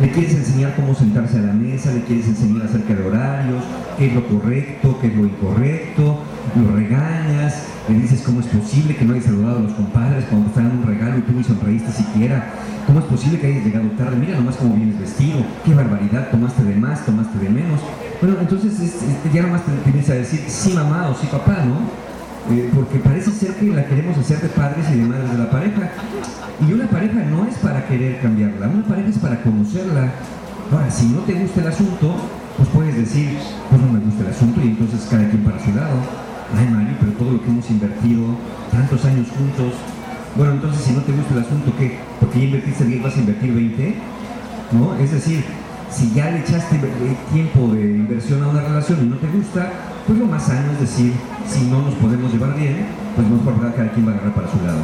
Le 0.00 0.10
quieres 0.10 0.34
enseñar 0.34 0.74
cómo 0.74 0.94
sentarse 0.94 1.38
a 1.38 1.42
la 1.42 1.52
mesa, 1.52 1.92
le 1.92 2.00
quieres 2.00 2.26
enseñar 2.28 2.64
acerca 2.64 2.94
de 2.94 3.04
horarios, 3.04 3.62
qué 3.98 4.06
es 4.06 4.14
lo 4.14 4.26
correcto, 4.26 4.98
qué 5.02 5.08
es 5.08 5.16
lo 5.16 5.26
incorrecto, 5.26 6.22
lo 6.56 6.74
regañas, 6.74 7.64
le 7.90 7.98
dices 7.98 8.22
cómo 8.22 8.40
es 8.40 8.46
posible 8.46 8.96
que 8.96 9.04
no 9.04 9.12
hayas 9.12 9.26
saludado 9.26 9.58
a 9.58 9.62
los 9.62 9.72
compadres 9.74 10.24
cuando 10.30 10.50
te 10.50 10.62
dan 10.62 10.78
un 10.78 10.86
regalo 10.86 11.18
y 11.18 11.22
tú 11.22 11.32
ni 11.32 11.44
sonreíste 11.44 11.92
siquiera, 11.92 12.54
cómo 12.86 13.00
es 13.00 13.04
posible 13.04 13.38
que 13.38 13.48
hayas 13.48 13.64
llegado 13.66 13.90
tarde, 13.98 14.16
mira 14.16 14.34
nomás 14.36 14.56
cómo 14.56 14.74
vienes 14.74 14.98
vestido, 14.98 15.44
qué 15.62 15.74
barbaridad, 15.74 16.30
tomaste 16.30 16.64
de 16.64 16.74
más, 16.74 17.04
tomaste 17.04 17.38
de 17.38 17.50
menos. 17.50 17.80
Bueno, 18.22 18.36
entonces 18.40 18.72
ya 19.34 19.42
nomás 19.42 19.62
tienes 19.82 20.08
a 20.08 20.14
decir 20.14 20.44
sí 20.46 20.72
mamá 20.74 21.08
o 21.08 21.20
sí 21.20 21.26
papá, 21.26 21.64
¿no? 21.66 21.74
Eh, 22.54 22.70
porque 22.72 23.00
parece 23.00 23.32
ser 23.32 23.54
que 23.56 23.66
la 23.66 23.84
queremos 23.84 24.16
hacer 24.16 24.40
de 24.40 24.48
padres 24.48 24.86
y 24.94 24.98
de 25.00 25.04
madres 25.04 25.32
de 25.32 25.38
la 25.38 25.50
pareja. 25.50 25.90
Y 26.60 26.72
una 26.72 26.86
pareja 26.86 27.14
no 27.14 27.44
es 27.48 27.56
para 27.58 27.84
querer 27.88 28.20
cambiarla, 28.20 28.68
una 28.68 28.84
pareja 28.84 29.08
es 29.08 29.18
para 29.18 29.42
conocerla. 29.42 30.12
Ahora, 30.70 30.88
si 30.88 31.06
no 31.06 31.18
te 31.22 31.32
gusta 31.32 31.62
el 31.62 31.66
asunto, 31.66 32.14
pues 32.58 32.68
puedes 32.68 32.94
decir, 32.94 33.38
pues 33.68 33.82
no 33.82 33.90
me 33.90 33.98
gusta 33.98 34.22
el 34.22 34.30
asunto 34.30 34.60
y 34.60 34.68
entonces 34.68 35.04
cada 35.10 35.28
quien 35.28 35.42
para 35.42 35.58
su 35.58 35.74
lado. 35.74 35.98
Ay, 36.56 36.68
Mario, 36.72 36.94
pero 37.00 37.12
todo 37.14 37.32
lo 37.32 37.42
que 37.42 37.50
hemos 37.50 37.68
invertido, 37.70 38.22
tantos 38.70 39.04
años 39.04 39.26
juntos. 39.36 39.74
Bueno, 40.36 40.52
entonces 40.52 40.80
si 40.80 40.92
no 40.92 41.00
te 41.00 41.10
gusta 41.10 41.34
el 41.34 41.40
asunto, 41.40 41.72
¿qué? 41.76 41.98
Porque 42.20 42.38
ya 42.38 42.44
invertiste 42.44 42.84
10, 42.84 43.02
vas 43.02 43.16
a 43.16 43.18
invertir 43.18 43.52
20. 43.52 43.94
¿No? 44.70 44.94
Es 44.94 45.10
decir, 45.10 45.44
si 45.92 46.10
ya 46.12 46.30
le 46.30 46.40
echaste 46.40 46.80
tiempo 47.32 47.68
de 47.74 47.82
inversión 47.82 48.42
a 48.42 48.48
una 48.48 48.62
relación 48.62 48.98
y 49.02 49.08
no 49.08 49.16
te 49.16 49.26
gusta, 49.28 49.70
pues 50.06 50.18
lo 50.18 50.26
más 50.26 50.44
sano 50.44 50.72
es 50.72 50.80
decir, 50.80 51.12
si 51.46 51.66
no 51.66 51.82
nos 51.82 51.94
podemos 51.94 52.32
llevar 52.32 52.56
bien, 52.56 52.86
pues 53.14 53.28
mejor 53.28 53.60
cada 53.74 53.90
quien 53.92 54.06
va 54.06 54.12
a 54.12 54.14
agarrar 54.14 54.34
para 54.34 54.50
su 54.50 54.56
lado. 54.64 54.80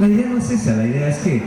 La 0.00 0.08
idea 0.08 0.28
no 0.28 0.38
es 0.38 0.50
esa, 0.50 0.76
la 0.76 0.86
idea 0.86 1.08
es 1.08 1.18
que 1.18 1.42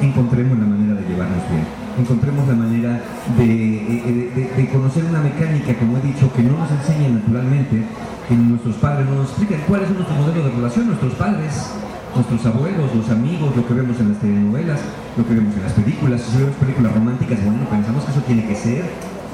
encontremos 0.00 0.58
la 0.58 0.66
manera 0.66 1.00
de 1.00 1.08
llevarnos 1.08 1.42
bien, 1.50 1.64
encontremos 1.98 2.46
la 2.46 2.54
manera 2.54 3.00
de, 3.36 4.52
de, 4.56 4.68
conocer 4.68 5.04
una 5.04 5.20
mecánica, 5.20 5.74
como 5.74 5.96
he 5.98 6.00
dicho, 6.02 6.32
que 6.32 6.42
no 6.42 6.58
nos 6.58 6.70
enseña 6.70 7.08
naturalmente, 7.08 7.82
que 8.28 8.34
nuestros 8.34 8.76
padres 8.76 9.06
no 9.08 9.16
nos 9.16 9.30
explican 9.30 9.60
cuál 9.66 9.82
es 9.82 9.90
nuestro 9.90 10.14
modelo 10.14 10.44
de 10.44 10.50
relación, 10.50 10.86
nuestros 10.88 11.14
padres, 11.14 11.72
nuestros 12.14 12.46
abuelos, 12.46 12.94
los 12.94 13.08
amigos, 13.10 13.54
lo 13.56 13.66
que 13.66 13.74
vemos 13.74 13.98
en 14.00 14.08
las 14.10 14.20
telenovelas, 14.20 14.80
lo 15.16 15.26
que 15.26 15.34
vemos 15.34 15.54
en 15.56 15.62
las 15.62 15.72
películas, 15.72 16.22
si 16.22 16.38
vemos 16.38 16.56
películas 16.56 16.94
románticas, 16.94 17.44
bueno, 17.44 17.60
pensamos 17.70 18.04
que 18.04 18.10
eso 18.10 18.22
tiene 18.22 18.46
que 18.46 18.54
ser 18.54 18.84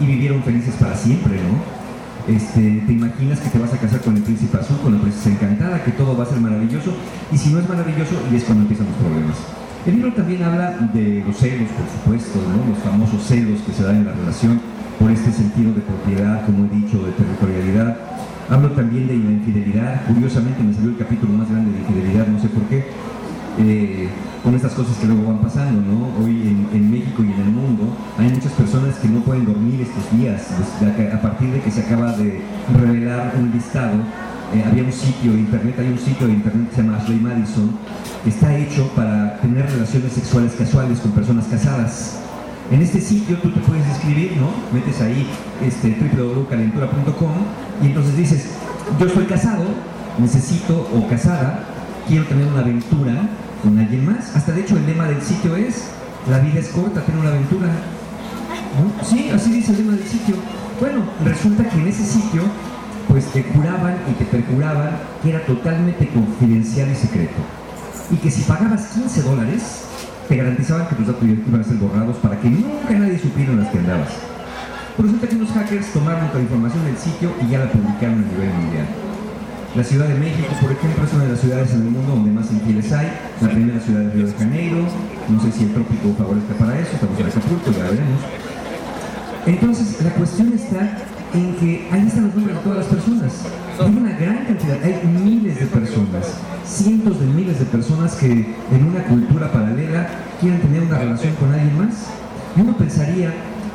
y 0.01 0.07
vivieron 0.07 0.43
felices 0.43 0.75
para 0.75 0.97
siempre, 0.97 1.37
¿no? 1.37 1.85
Este, 2.27 2.83
te 2.87 2.93
imaginas 2.93 3.39
que 3.39 3.51
te 3.51 3.59
vas 3.59 3.73
a 3.75 3.77
casar 3.77 4.01
con 4.01 4.17
el 4.17 4.23
príncipe 4.23 4.57
azul, 4.57 4.79
con 4.83 4.95
la 4.95 5.01
princesa 5.01 5.31
encantada, 5.31 5.85
que 5.85 5.93
todo 5.93 6.17
va 6.17 6.25
a 6.25 6.27
ser 6.27 6.41
maravilloso, 6.41 6.95
y 7.31 7.37
si 7.37 7.51
no 7.51 7.61
es 7.61 7.69
maravilloso, 7.69 8.15
y 8.33 8.37
es 8.37 8.45
cuando 8.45 8.63
empiezan 8.63 8.87
los 8.87 8.97
problemas. 8.97 9.37
El 9.85 9.97
libro 9.97 10.15
también 10.15 10.43
habla 10.43 10.71
de 10.95 11.23
los 11.27 11.37
celos, 11.37 11.69
por 11.77 11.85
supuesto, 11.85 12.41
los 12.41 12.79
famosos 12.79 13.23
celos 13.23 13.61
que 13.61 13.73
se 13.73 13.83
dan 13.83 13.97
en 13.97 14.07
la 14.07 14.13
relación 14.13 14.59
por 14.99 15.11
este 15.11 15.31
sentido 15.31 15.75
de 15.75 15.83
propiedad, 15.83 16.47
como 16.47 16.65
he 16.65 16.69
dicho, 16.71 17.05
de 17.05 17.13
territorialidad. 17.13 18.14
Hablo 18.49 18.71
también 18.73 19.07
de 19.07 19.17
la 19.17 19.31
infidelidad, 19.31 20.07
curiosamente 20.07 20.63
me 20.63 20.75
salió 20.75 20.91
el 20.91 20.99
capítulo 20.99 21.33
más 21.33 21.51
grande 21.51 21.73
de 21.73 21.79
infidelidad, 21.79 22.27
no 22.27 22.39
sé 22.39 22.49
por 22.49 22.63
qué, 22.65 22.85
eh, 23.59 24.09
con 24.43 24.55
estas 24.55 24.75
cosas 24.75 24.99
que 24.99 25.07
luego 25.07 25.29
van 25.29 25.39
pasando, 25.39 25.81
¿no? 25.81 26.23
Hoy 26.23 26.69
en, 26.73 26.91
México 26.91 27.25
y 27.25 27.33
en 27.33 27.41
el 27.41 27.53
mundo 27.53 27.97
hay 28.19 28.29
muchas 28.29 28.53
personas 28.53 28.97
que 28.97 29.09
no 29.09 29.21
pueden 29.21 29.47
dormir 29.47 29.81
estos 29.81 30.19
días, 30.19 30.49
a 30.53 31.23
partir 31.23 31.53
de 31.53 31.61
que 31.61 31.71
se 31.71 31.81
acaba 31.81 32.13
de 32.13 32.43
revelar 32.79 33.33
un 33.39 33.51
listado, 33.51 33.95
eh, 34.53 34.63
había 34.71 34.85
un 34.85 34.93
sitio 34.93 35.33
de 35.33 35.39
internet, 35.39 35.77
hay 35.79 35.89
un 35.89 35.99
sitio 35.99 36.27
de 36.27 36.35
internet 36.35 36.69
que 36.69 36.77
se 36.77 36.83
llama 36.83 36.99
Ashley 36.99 37.19
Madison, 37.19 37.71
que 38.23 38.29
está 38.29 38.55
hecho 38.57 38.89
para 38.95 39.39
tener 39.39 39.65
relaciones 39.71 40.13
sexuales 40.13 40.53
casuales 40.53 41.01
con 41.01 41.13
personas 41.13 41.47
casadas. 41.47 42.24
En 42.71 42.81
este 42.81 43.01
sitio 43.01 43.37
tú 43.39 43.51
te 43.51 43.61
puedes 43.61 43.87
escribir, 43.89 44.37
¿no? 44.39 44.49
Metes 44.73 45.01
ahí 45.01 45.29
este, 45.63 45.97
www.calentura.com 46.17 47.33
y 47.83 47.87
entonces 47.87 48.17
dices, 48.17 48.47
yo 48.99 49.07
estoy 49.07 49.27
casado, 49.27 49.65
necesito 50.19 50.89
o 50.95 51.07
casada, 51.09 51.65
quiero 52.09 52.25
tener 52.25 52.47
una 52.47 52.61
aventura 52.61 53.29
con 53.63 53.79
alguien 53.79 54.07
más. 54.07 54.35
Hasta 54.35 54.53
de 54.53 54.63
hecho 54.63 54.77
el 54.77 54.87
lema 54.87 55.09
del 55.09 55.21
sitio 55.21 55.57
es, 55.57 55.85
la 56.31 56.39
vida 56.39 56.61
es 56.61 56.69
corta, 56.69 57.03
tener 57.03 57.21
una 57.21 57.31
aventura. 57.31 57.69
Sí, 59.03 59.31
así 59.31 59.53
dice 59.53 59.73
el 59.73 59.79
lema 59.79 59.93
del 59.93 60.07
sitio. 60.07 60.37
Bueno, 60.81 61.03
resulta 61.25 61.69
que 61.69 61.79
en 61.79 61.89
ese 61.89 62.05
sitio 62.05 62.43
pues 63.09 63.27
te 63.27 63.43
juraban 63.43 63.97
y 64.11 64.15
te 64.15 64.25
perjuraban 64.25 64.91
que 65.23 65.31
era 65.31 65.45
totalmente 65.45 66.09
confidencial 66.09 66.91
y 66.91 66.95
secreto. 66.95 67.43
Y 68.11 68.17
que 68.17 68.31
si 68.31 68.43
pagabas 68.43 68.87
15 68.89 69.23
dólares, 69.23 69.84
te 70.29 70.37
garantizaban 70.37 70.89
que 70.89 70.95
tus 70.97 71.07
datos 71.07 71.25
iban 71.25 71.61
a 71.61 71.65
ser 71.65 71.77
borrados 71.77 72.17
para 72.17 72.39
que 72.41 72.49
nunca 72.49 72.91
nadie 72.91 73.19
supiera 73.19 73.53
en 73.53 73.61
las 73.61 73.69
que 73.69 73.79
andabas. 73.79 74.09
resulta 74.99 75.29
que 75.29 75.37
unos 75.37 75.51
hackers 75.51 75.93
tomaron 75.93 76.31
la 76.33 76.41
información 76.41 76.85
del 76.85 76.97
sitio 76.97 77.33
y 77.43 77.51
ya 77.51 77.59
la 77.61 77.71
publicaron 77.71 78.25
a 78.25 78.33
nivel 78.33 78.55
mundial. 78.55 78.87
La 79.75 79.83
Ciudad 79.83 80.07
de 80.07 80.15
México, 80.15 80.55
por 80.61 80.71
ejemplo, 80.71 81.05
es 81.05 81.13
una 81.13 81.25
de 81.25 81.31
las 81.33 81.41
ciudades 81.41 81.73
en 81.73 81.83
el 81.83 81.91
mundo 81.91 82.15
donde 82.15 82.31
más 82.31 82.51
infieles 82.53 82.93
hay. 82.93 83.11
La 83.41 83.49
primera 83.49 83.81
ciudad 83.81 84.01
de 84.03 84.11
Río 84.13 84.27
de 84.27 84.33
Janeiro. 84.33 84.87
No 85.29 85.43
sé 85.43 85.51
si 85.51 85.65
el 85.65 85.73
trópico 85.73 86.15
favorece 86.17 86.55
para 86.59 86.79
eso, 86.79 86.91
estamos 86.95 87.19
en 87.19 87.27
Acapulco, 87.27 87.73
ya 87.73 87.83
veremos. 87.83 88.21
Entonces, 89.47 90.01
la 90.03 90.11
cuestión 90.11 90.53
está 90.53 90.97
en 91.35 91.55
que 91.57 91.89
ahí 91.91 92.07
están 92.07 92.27
los 92.27 92.35
nombres 92.35 92.57
de 92.57 92.63
todas 92.63 92.79
las 92.79 92.87
personas. 92.87 93.33
Hay 93.81 93.97
una 93.97 94.13
gran 94.17 94.45
cantidad, 94.47 94.83
hay 94.83 95.07
miles 95.07 95.61
de 95.61 95.67
personas, 95.67 96.35
cientos 96.65 97.21
de 97.21 97.27
miles 97.27 97.59
de 97.59 97.65
personas 97.67 98.15
que 98.15 98.31
en 98.31 98.85
una 98.87 99.03
cultura 99.05 99.51
paralela 99.53 100.09
quieren 100.41 100.61
tener 100.61 100.83
una 100.83 100.99
relación 100.99 101.35
con 101.35 101.53
alguien 101.53 101.77
más. 101.77 102.07
Y 102.57 102.61
uno 102.61 102.77
pensaría 102.77 103.33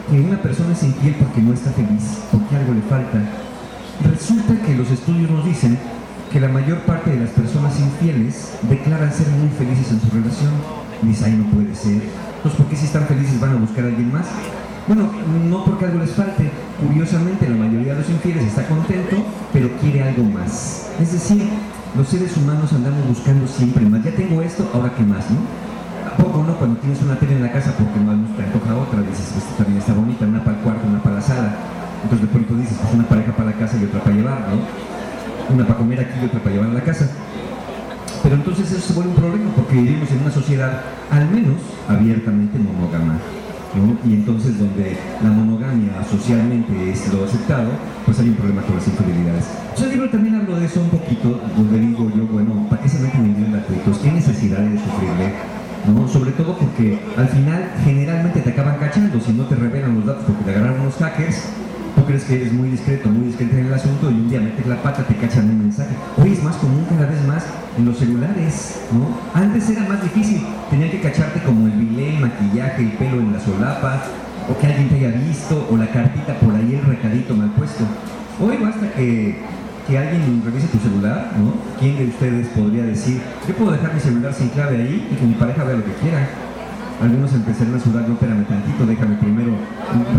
que 0.10 0.20
una 0.20 0.42
persona 0.42 0.74
es 0.74 0.84
infiel 0.84 1.16
porque 1.20 1.42
no 1.42 1.54
está 1.54 1.72
feliz, 1.72 2.20
porque 2.32 2.56
algo 2.56 2.74
le 2.74 2.82
falta, 2.82 3.20
Resulta 4.04 4.56
que 4.66 4.76
los 4.76 4.90
estudios 4.92 5.30
nos 5.30 5.44
dicen 5.44 5.78
que 6.32 6.40
la 6.40 6.48
mayor 6.48 6.80
parte 6.80 7.12
de 7.12 7.20
las 7.20 7.32
personas 7.32 7.78
infieles 7.80 8.54
declaran 8.70 9.12
ser 9.12 9.28
muy 9.28 9.50
felices 9.50 9.92
en 9.92 10.00
su 10.00 10.10
relación. 10.10 10.52
Dice, 11.02 11.26
ay, 11.26 11.34
no 11.34 11.52
puede 11.52 11.76
ser. 11.76 12.02
Entonces, 12.38 12.58
¿por 12.58 12.68
qué 12.68 12.76
si 12.78 12.86
están 12.86 13.06
felices 13.08 13.40
van 13.40 13.52
a 13.52 13.56
buscar 13.56 13.84
a 13.84 13.88
alguien 13.88 14.12
más? 14.14 14.26
Bueno, 14.90 15.08
no 15.50 15.64
porque 15.64 15.86
algo 15.86 16.00
les 16.00 16.12
falte. 16.12 16.52
Curiosamente, 16.86 17.48
la 17.48 17.56
mayoría 17.56 17.94
de 17.94 18.00
los 18.02 18.10
infieles 18.10 18.44
está 18.44 18.68
contento, 18.68 19.16
pero 19.54 19.70
quiere 19.80 20.04
algo 20.04 20.24
más. 20.24 20.90
Es 21.00 21.14
decir, 21.14 21.48
los 21.96 22.10
seres 22.10 22.36
humanos 22.36 22.74
andamos 22.74 23.08
buscando 23.08 23.48
siempre 23.48 23.86
más. 23.86 24.04
Ya 24.04 24.12
tengo 24.12 24.42
esto, 24.42 24.70
ahora 24.74 24.92
qué 24.98 25.04
más, 25.04 25.24
¿no? 25.32 25.40
¿A 26.12 26.18
poco 26.18 26.44
no? 26.44 26.58
Cuando 26.58 26.78
tienes 26.82 27.02
una 27.02 27.18
tele 27.18 27.36
en 27.36 27.44
la 27.44 27.52
casa 27.54 27.72
porque 27.78 28.00
no 28.02 28.12
te 28.36 28.44
antoja 28.44 28.76
otra, 28.76 29.00
dices, 29.02 29.32
esta 29.38 29.64
también 29.64 29.78
está 29.78 29.94
bonita, 29.94 30.26
una 30.26 30.44
para 30.44 30.58
el 30.58 30.64
cuarto, 30.64 30.88
una 30.88 31.02
para 31.02 31.16
la 31.16 31.22
sala 31.22 31.56
entonces 32.04 32.28
de 32.28 32.34
pronto 32.34 32.56
dices, 32.56 32.78
pues 32.82 32.94
una 32.94 33.08
pareja 33.08 33.32
para 33.34 33.52
la 33.52 33.58
casa 33.58 33.78
y 33.80 33.84
otra 33.86 34.00
para 34.02 34.16
llevar, 34.16 34.40
¿no? 34.50 35.54
Una 35.54 35.66
para 35.66 35.80
comer 35.80 36.00
aquí 36.00 36.20
y 36.22 36.26
otra 36.26 36.40
para 36.40 36.56
llevar 36.56 36.70
a 36.70 36.74
la 36.74 36.82
casa. 36.82 37.10
Pero 38.24 38.36
entonces 38.36 38.72
eso 38.72 38.82
se 38.82 38.94
vuelve 38.94 39.12
un 39.12 39.16
problema 39.16 39.52
porque 39.56 39.76
vivimos 39.76 40.10
en 40.12 40.22
una 40.22 40.32
sociedad 40.32 40.82
al 41.10 41.30
menos 41.30 41.58
abiertamente 41.88 42.58
monógama. 42.58 43.20
Y 44.06 44.14
entonces 44.14 44.58
donde 44.58 44.98
la 45.24 45.30
monogamia 45.30 46.04
socialmente 46.10 46.92
es 46.92 47.14
lo 47.14 47.24
aceptado, 47.24 47.70
pues 48.06 48.20
hay 48.20 48.30
un 48.30 48.36
problema 48.36 48.64
con 48.64 48.76
las 48.76 48.88
infidelidades. 48.88 49.46
Yo 49.78 49.86
el 49.86 49.92
libro 49.92 50.10
también 50.10 50.36
hablo 50.36 50.60
de 50.60 50.66
eso 50.66 50.82
un 50.82 50.90
poquito, 50.90 51.40
donde 51.56 51.80
digo 51.80 52.12
yo, 52.16 52.26
bueno, 52.26 52.68
¿para 52.70 52.82
qué 52.82 52.90
se 52.90 53.00
meten 53.00 53.26
en 53.26 53.46
el 53.46 53.52
gratuitos? 53.52 54.00
¿Qué 54.00 54.12
necesidad 54.12 54.60
de 54.60 54.80
sufrirle? 54.80 55.34
¿no? 55.88 56.08
Sobre 56.08 56.32
todo 56.32 56.58
porque 56.58 57.00
al 57.16 57.28
final 57.30 57.72
generalmente 57.84 58.42
te 58.42 58.50
acaban 58.50 58.78
cachando 58.78 59.20
si 59.22 59.34
no 59.34 59.46
te 59.46 59.56
revelan 59.56 59.96
los 59.96 60.06
datos 60.06 60.24
porque 60.26 60.44
te 60.44 60.52
agarraron 60.52 60.82
unos 60.82 60.96
hackers 60.96 61.44
tú 61.96 62.06
crees 62.06 62.24
que 62.24 62.36
eres 62.36 62.54
muy 62.54 62.70
discreto, 62.70 63.10
muy 63.10 63.28
discreto 63.28 63.58
en 63.58 63.66
el 63.66 63.74
asunto 63.74 64.10
y 64.10 64.14
un 64.14 64.30
día 64.30 64.40
metes 64.40 64.66
la 64.68 64.82
pata, 64.82 65.04
te 65.04 65.16
cachan 65.16 65.50
un 65.50 65.60
mensaje. 65.60 65.96
Hoy 66.18 66.32
es 66.32 66.44
más 66.44 66.56
común 66.58 66.86
cada 66.90 67.06
vez 67.06 67.26
más 67.26 67.44
en 67.78 67.86
los 67.86 67.98
celulares, 67.98 68.82
¿no? 68.92 69.20
Antes 69.34 69.70
era 69.70 69.88
más 69.88 70.02
difícil, 70.02 70.42
maquillaje, 72.70 72.84
el 72.84 72.92
pelo 72.98 73.22
en 73.22 73.34
la 73.34 73.40
solapa, 73.40 74.04
o 74.50 74.58
que 74.58 74.68
alguien 74.68 74.90
te 74.90 74.96
haya 74.96 75.12
visto, 75.18 75.68
o 75.72 75.78
la 75.78 75.88
cartita 75.88 76.34
por 76.40 76.56
ahí, 76.56 76.76
el 76.76 76.86
recadito 76.86 77.36
mal 77.36 77.52
puesto. 77.52 77.84
Hoy 78.40 78.58
basta 78.58 78.92
que, 78.94 79.38
que 79.88 79.98
alguien 79.98 80.42
revise 80.44 80.68
tu 80.68 80.80
celular, 80.80 81.32
¿no? 81.38 81.54
¿Quién 81.80 81.98
de 81.98 82.06
ustedes 82.08 82.48
podría 82.50 82.84
decir, 82.84 83.22
yo 83.48 83.54
puedo 83.56 83.72
dejar 83.72 83.94
mi 83.94 84.00
celular 84.00 84.34
sin 84.34 84.50
clave 84.50 84.78
ahí 84.78 85.08
y 85.12 85.16
que 85.16 85.26
mi 85.26 85.34
pareja 85.34 85.64
vea 85.64 85.78
lo 85.78 85.86
que 85.86 85.94
quiera? 85.94 86.28
Algunos 87.02 87.34
empezarán 87.34 87.76
a 87.76 87.80
sudar, 87.80 88.08
no, 88.08 88.14
espérame 88.16 88.46
tantito, 88.46 88.86
déjame 88.86 89.16
primero, 89.16 89.54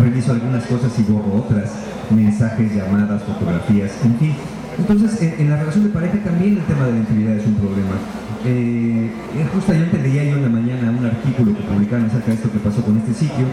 reviso 0.01 0.31
algunas 0.31 0.65
cosas 0.65 0.91
y 0.97 1.03
borro 1.03 1.45
otras, 1.45 1.71
mensajes, 2.09 2.73
llamadas, 2.73 3.21
fotografías, 3.23 3.91
en 4.03 4.15
fin. 4.17 4.35
Entonces, 4.79 5.21
en, 5.37 5.49
la 5.49 5.57
relación 5.57 5.83
de 5.83 5.89
pareja 5.89 6.17
también 6.23 6.57
el 6.57 6.63
tema 6.63 6.85
de 6.85 6.93
la 6.93 6.97
intimidad 6.99 7.35
es 7.35 7.45
un 7.45 7.55
problema. 7.55 7.95
Eh, 8.43 9.11
justamente 9.53 9.99
leía 10.01 10.23
yo 10.23 10.37
en 10.37 10.43
la 10.43 10.49
mañana 10.49 10.89
un 10.89 11.05
artículo 11.05 11.55
que 11.55 11.61
publicaron 11.61 12.05
acerca 12.07 12.27
de 12.27 12.33
esto 12.33 12.51
que 12.51 12.57
pasó 12.57 12.81
con 12.81 12.97
este 13.11 13.25
sitio 13.25 13.45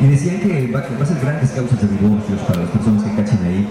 y 0.00 0.06
decían 0.08 0.40
que 0.40 0.70
va, 0.72 0.80
a 0.80 1.06
ser 1.06 1.18
grandes 1.22 1.50
causas 1.50 1.80
de 1.80 1.88
divorcios 1.88 2.40
para 2.40 2.60
las 2.60 2.70
personas 2.70 3.02
que 3.04 3.22
cachen 3.22 3.44
ahí. 3.44 3.66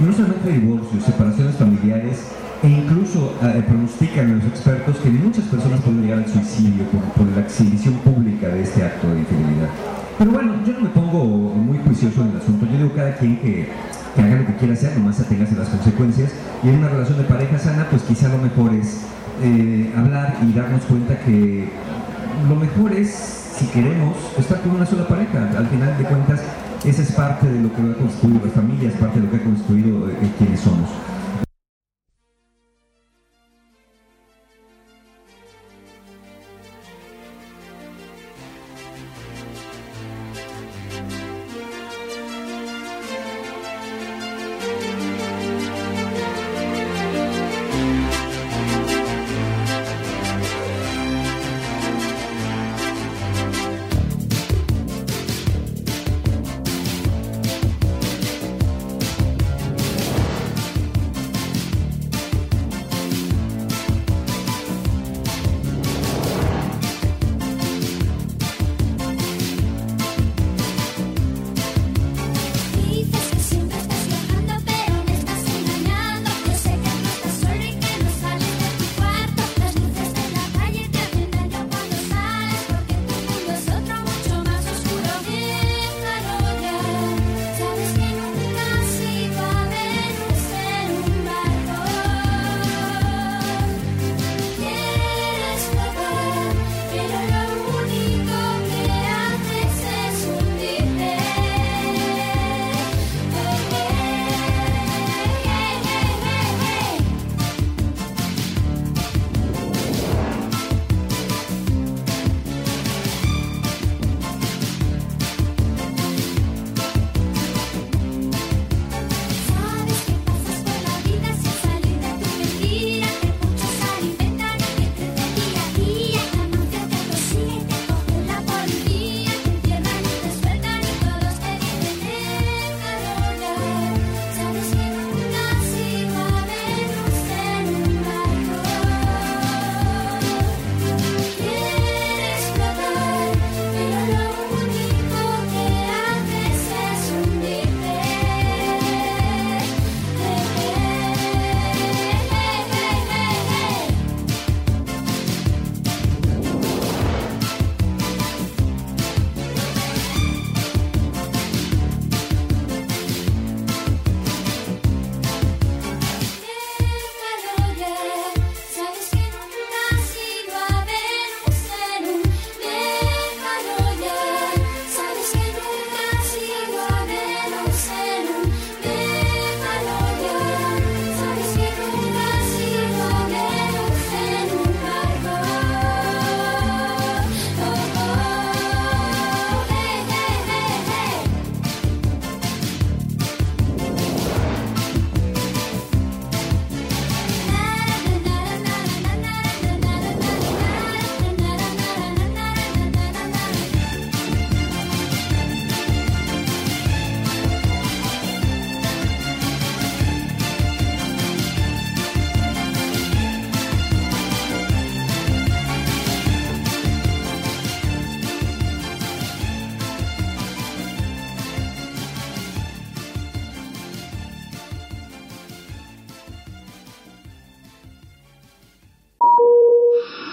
No 0.00 0.12
solamente 0.12 0.50
divorcios, 0.50 1.04
separaciones 1.04 1.54
familiares 1.56 2.18
e 2.62 2.68
incluso 2.68 3.34
eh, 3.42 3.62
pronostican 3.66 4.36
los 4.36 4.44
expertos 4.46 4.96
que 4.98 5.10
muchas 5.10 5.44
personas 5.44 5.80
pueden 5.80 6.02
llegar 6.02 6.18
al 6.18 6.28
suicidio 6.28 6.84
por, 7.16 7.26
la 7.28 7.42
exhibición 7.42 7.94
pública 7.98 8.48
de 8.48 8.62
este 8.62 8.82
acto 8.82 9.08
de 9.12 9.20
infidelidad. 9.20 9.68
Pero 10.18 10.32
bueno, 10.32 10.54
yo 10.66 10.72
no 10.74 10.80
me 10.80 10.88
pongo 10.90 11.24
muy 11.24 11.78
juicioso 11.78 12.22
en 12.22 12.30
el 12.30 12.36
asunto. 12.38 12.66
Yo 12.66 12.78
digo 12.78 12.92
cada 12.94 13.14
quien 13.14 13.38
que, 13.38 13.68
haga 14.18 14.36
lo 14.36 14.46
que 14.46 14.56
quiera 14.56 14.74
hacer, 14.74 14.98
nomás 14.98 15.20
aténgase 15.20 15.54
las 15.54 15.68
consecuencias. 15.68 16.32
Y 16.62 16.68
en 16.68 16.78
una 16.78 16.88
relación 16.88 17.18
de 17.18 17.24
pareja 17.24 17.58
sana, 17.58 17.86
pues 17.90 18.02
quizá 18.02 18.28
lo 18.28 18.38
mejor 18.38 18.74
es 18.74 19.02
eh, 19.42 19.92
hablar 19.96 20.36
y 20.42 20.52
darnos 20.52 20.82
cuenta 20.82 21.18
que 21.20 21.68
lo 22.48 22.56
mejor 22.56 22.92
es 22.92 23.39
si 23.60 23.66
queremos 23.66 24.16
estar 24.38 24.58
con 24.62 24.72
una 24.76 24.86
sola 24.86 25.06
pareja. 25.06 25.50
Al 25.56 25.66
final 25.66 25.98
de 25.98 26.04
cuentas, 26.04 26.40
esa 26.82 27.02
es 27.02 27.12
parte 27.12 27.46
de 27.46 27.60
lo 27.60 27.68
que 27.68 27.82
ha 27.82 27.94
construido 27.94 28.46
la 28.46 28.52
familia, 28.52 28.88
es 28.88 28.94
parte 28.94 29.20
de 29.20 29.26
lo 29.26 29.30
que 29.30 29.36
ha 29.36 29.44
construido 29.44 30.08
eh, 30.08 30.30
quienes 30.38 30.60
somos. 30.60 30.88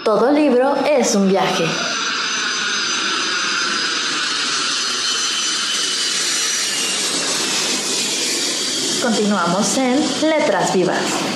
Todo 0.08 0.32
libro 0.32 0.74
es 0.86 1.14
un 1.14 1.28
viaje. 1.28 1.66
Continuamos 9.02 9.76
en 9.76 10.00
Letras 10.30 10.72
Vivas. 10.72 11.27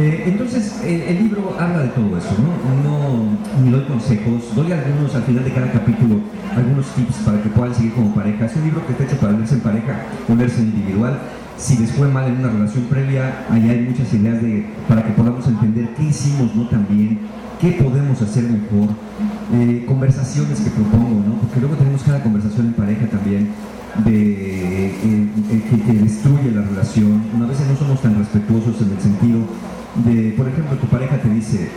Eh, 0.00 0.24
entonces, 0.24 0.80
eh, 0.82 1.10
el 1.10 1.24
libro 1.24 1.54
habla 1.60 1.80
de 1.80 1.88
todo 1.88 2.16
eso, 2.16 2.34
¿no? 2.40 3.68
No 3.70 3.76
doy 3.76 3.84
consejos, 3.84 4.54
doy 4.56 4.72
algunos 4.72 5.14
al 5.14 5.24
final 5.24 5.44
de 5.44 5.52
cada 5.52 5.70
capítulo, 5.70 6.20
algunos 6.56 6.86
tips 6.94 7.16
para 7.16 7.42
que 7.42 7.50
puedan 7.50 7.74
seguir 7.74 7.92
como 7.92 8.14
pareja. 8.14 8.46
Es 8.46 8.56
un 8.56 8.64
libro 8.64 8.86
que 8.86 8.92
está 8.92 9.04
hecho 9.04 9.18
para 9.18 9.34
leerse 9.34 9.56
en 9.56 9.60
pareja 9.60 10.06
o 10.26 10.32
en 10.32 10.40
individual. 10.40 11.18
Si 11.58 11.76
les 11.76 11.92
fue 11.92 12.08
mal 12.08 12.28
en 12.28 12.38
una 12.38 12.48
relación 12.48 12.84
previa, 12.84 13.44
ahí 13.50 13.68
hay 13.68 13.82
muchas 13.82 14.10
ideas 14.14 14.40
de, 14.40 14.64
para 14.88 15.04
que 15.04 15.12
podamos 15.12 15.46
entender 15.46 15.90
qué 15.94 16.04
hicimos 16.04 16.54
no 16.56 16.66
tan 16.66 16.88
bien, 16.88 17.18
qué 17.60 17.72
podemos 17.72 18.22
hacer 18.22 18.44
mejor, 18.44 18.88
eh, 19.52 19.84
conversaciones 19.86 20.60
que 20.60 20.70
propongo, 20.70 21.22
¿no? 21.28 21.34
Porque 21.42 21.60
luego 21.60 21.76
tenemos 21.76 22.02
cada 22.04 22.22
conversación 22.22 22.68
en 22.68 22.72
pareja 22.72 23.06
también 23.06 23.50
de, 24.06 24.94
que, 25.68 25.82
que 25.82 25.92
destruye 25.92 26.52
la 26.52 26.62
relación. 26.62 27.22
A 27.42 27.46
veces 27.46 27.68
no 27.68 27.76
somos 27.76 28.00
tan 28.00 28.16
respetuosos 28.16 28.80
en 28.80 28.92
el 28.92 29.00
sentido 29.00 29.40
por 30.36 30.48
ejemplo, 30.48 30.76
tu 30.78 30.86
pareja 30.86 31.16
te 31.18 31.28
dice, 31.28 31.68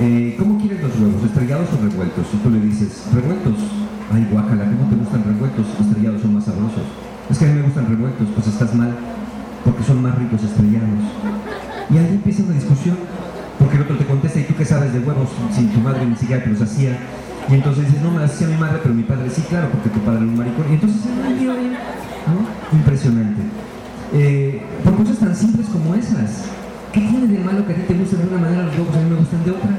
eh, 0.00 0.36
¿cómo 0.38 0.58
quieres 0.58 0.80
los 0.80 0.96
huevos? 0.98 1.24
¿Estrellados 1.24 1.68
o 1.72 1.82
revueltos? 1.82 2.26
Y 2.32 2.36
tú 2.38 2.50
le 2.50 2.60
dices, 2.60 3.04
revueltos. 3.12 3.54
Ay, 4.12 4.26
guácala, 4.30 4.64
¿cómo 4.64 4.90
te 4.90 4.96
gustan 4.96 5.24
revueltos? 5.24 5.66
Estrellados 5.80 6.22
son 6.22 6.34
más 6.34 6.44
sabrosos. 6.44 6.82
Es 7.30 7.38
que 7.38 7.44
a 7.44 7.48
mí 7.48 7.54
me 7.54 7.62
gustan 7.62 7.86
revueltos, 7.86 8.26
pues 8.34 8.46
estás 8.48 8.74
mal, 8.74 8.96
porque 9.64 9.84
son 9.84 10.02
más 10.02 10.18
ricos 10.18 10.42
estrellados. 10.42 11.04
Y 11.90 11.98
ahí 11.98 12.08
empieza 12.10 12.42
una 12.42 12.54
discusión, 12.54 12.96
porque 13.58 13.76
el 13.76 13.82
otro 13.82 13.96
te 13.98 14.06
contesta, 14.06 14.40
¿y 14.40 14.44
tú 14.44 14.54
qué 14.56 14.64
sabes 14.64 14.92
de 14.92 15.00
huevos 15.00 15.28
si 15.54 15.66
tu 15.66 15.80
madre 15.80 16.06
ni 16.06 16.16
siquiera 16.16 16.42
te 16.42 16.50
los 16.50 16.60
hacía? 16.60 16.98
Y 17.48 17.54
entonces 17.54 17.86
dices, 17.86 18.02
no 18.02 18.10
me 18.10 18.20
las 18.20 18.32
hacía 18.32 18.48
mi 18.48 18.56
madre, 18.56 18.80
pero 18.82 18.94
mi 18.94 19.02
padre 19.02 19.30
sí, 19.30 19.42
claro, 19.48 19.68
porque 19.70 19.90
tu 19.90 20.00
padre 20.00 20.18
era 20.18 20.26
un 20.26 20.36
maricón. 20.36 20.66
Y 20.70 20.74
entonces, 20.74 21.02
¿no? 21.04 22.76
Impresionante. 22.78 23.42
Eh, 24.12 24.62
por 24.82 24.96
cosas 24.96 25.18
tan 25.18 25.34
simples 25.34 25.66
como 25.68 25.94
esas. 25.94 26.46
¿Qué 26.92 27.00
tiene 27.00 27.26
de 27.28 27.38
malo 27.38 27.64
que 27.64 27.72
a 27.72 27.76
ti 27.76 27.82
te 27.86 27.94
gusten 27.94 28.18
de 28.18 28.34
una 28.34 28.40
manera 28.40 28.62
los 28.64 28.74
huevos 28.74 28.96
a 28.96 28.98
mí 28.98 29.10
me 29.10 29.16
gustan 29.16 29.44
de 29.44 29.50
otra? 29.52 29.70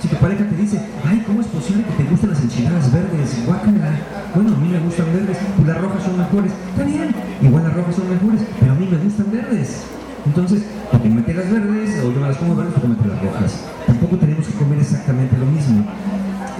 Si 0.00 0.06
tu 0.06 0.16
pareja 0.16 0.44
te 0.44 0.54
dice, 0.54 0.78
ay, 1.04 1.24
¿cómo 1.26 1.40
es 1.40 1.48
posible 1.48 1.82
que 1.82 2.04
te 2.04 2.10
gusten 2.10 2.30
las 2.30 2.42
enchiladas 2.42 2.92
verdes? 2.92 3.42
Guácala. 3.44 3.90
Bueno, 4.34 4.54
a 4.54 4.58
mí 4.60 4.68
me 4.68 4.78
gustan 4.78 5.06
verdes, 5.12 5.38
pues 5.56 5.66
las 5.66 5.80
rojas 5.80 6.02
son 6.04 6.18
mejores. 6.18 6.52
Está 6.52 6.84
bien, 6.84 7.14
igual 7.42 7.64
las 7.64 7.74
rojas 7.74 7.96
son 7.96 8.08
mejores, 8.08 8.40
pero 8.60 8.72
a 8.72 8.74
mí 8.76 8.88
me 8.88 8.98
gustan 8.98 9.32
verdes. 9.32 9.82
Entonces, 10.26 10.62
porque 10.92 11.08
mete 11.08 11.34
las 11.34 11.50
verdes, 11.50 12.04
o 12.04 12.12
yo 12.12 12.20
me 12.20 12.28
las 12.28 12.36
como 12.36 12.54
verdes, 12.54 12.74
porque 12.74 12.88
mete 12.88 13.08
las 13.08 13.22
rojas. 13.22 13.64
Tampoco 13.86 14.16
tenemos 14.16 14.46
que 14.46 14.54
comer 14.54 14.78
exactamente 14.78 15.36
lo 15.38 15.46
mismo. 15.46 15.86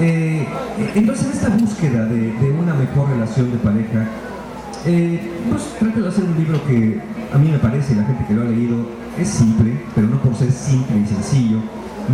Eh, 0.01 0.47
entonces, 0.95 1.27
en 1.27 1.33
esta 1.33 1.49
búsqueda 1.51 2.07
de, 2.07 2.51
una 2.51 2.75
mejor 2.75 3.11
relación 3.11 3.53
de 3.53 3.59
pareja, 3.59 4.07
eh, 4.87 5.21
pues 5.51 5.63
trato 5.79 6.03
de 6.03 6.09
hacer 6.09 6.25
un 6.25 6.37
libro 6.37 6.65
que 6.67 7.01
a 7.33 7.39
mí 7.39 7.51
me 7.51 7.59
parece, 7.59 7.95
la 7.95 8.05
gente 8.05 8.25
que 8.27 8.35
lo 8.35 8.43
ha 8.43 8.45
leído, 8.45 8.77
es 9.19 9.29
simple, 9.29 9.81
pero 9.95 10.07
no 10.09 10.21
por 10.21 10.35
ser 10.35 10.53
simple 10.53 10.99
y 10.99 11.07
sencillo, 11.07 11.59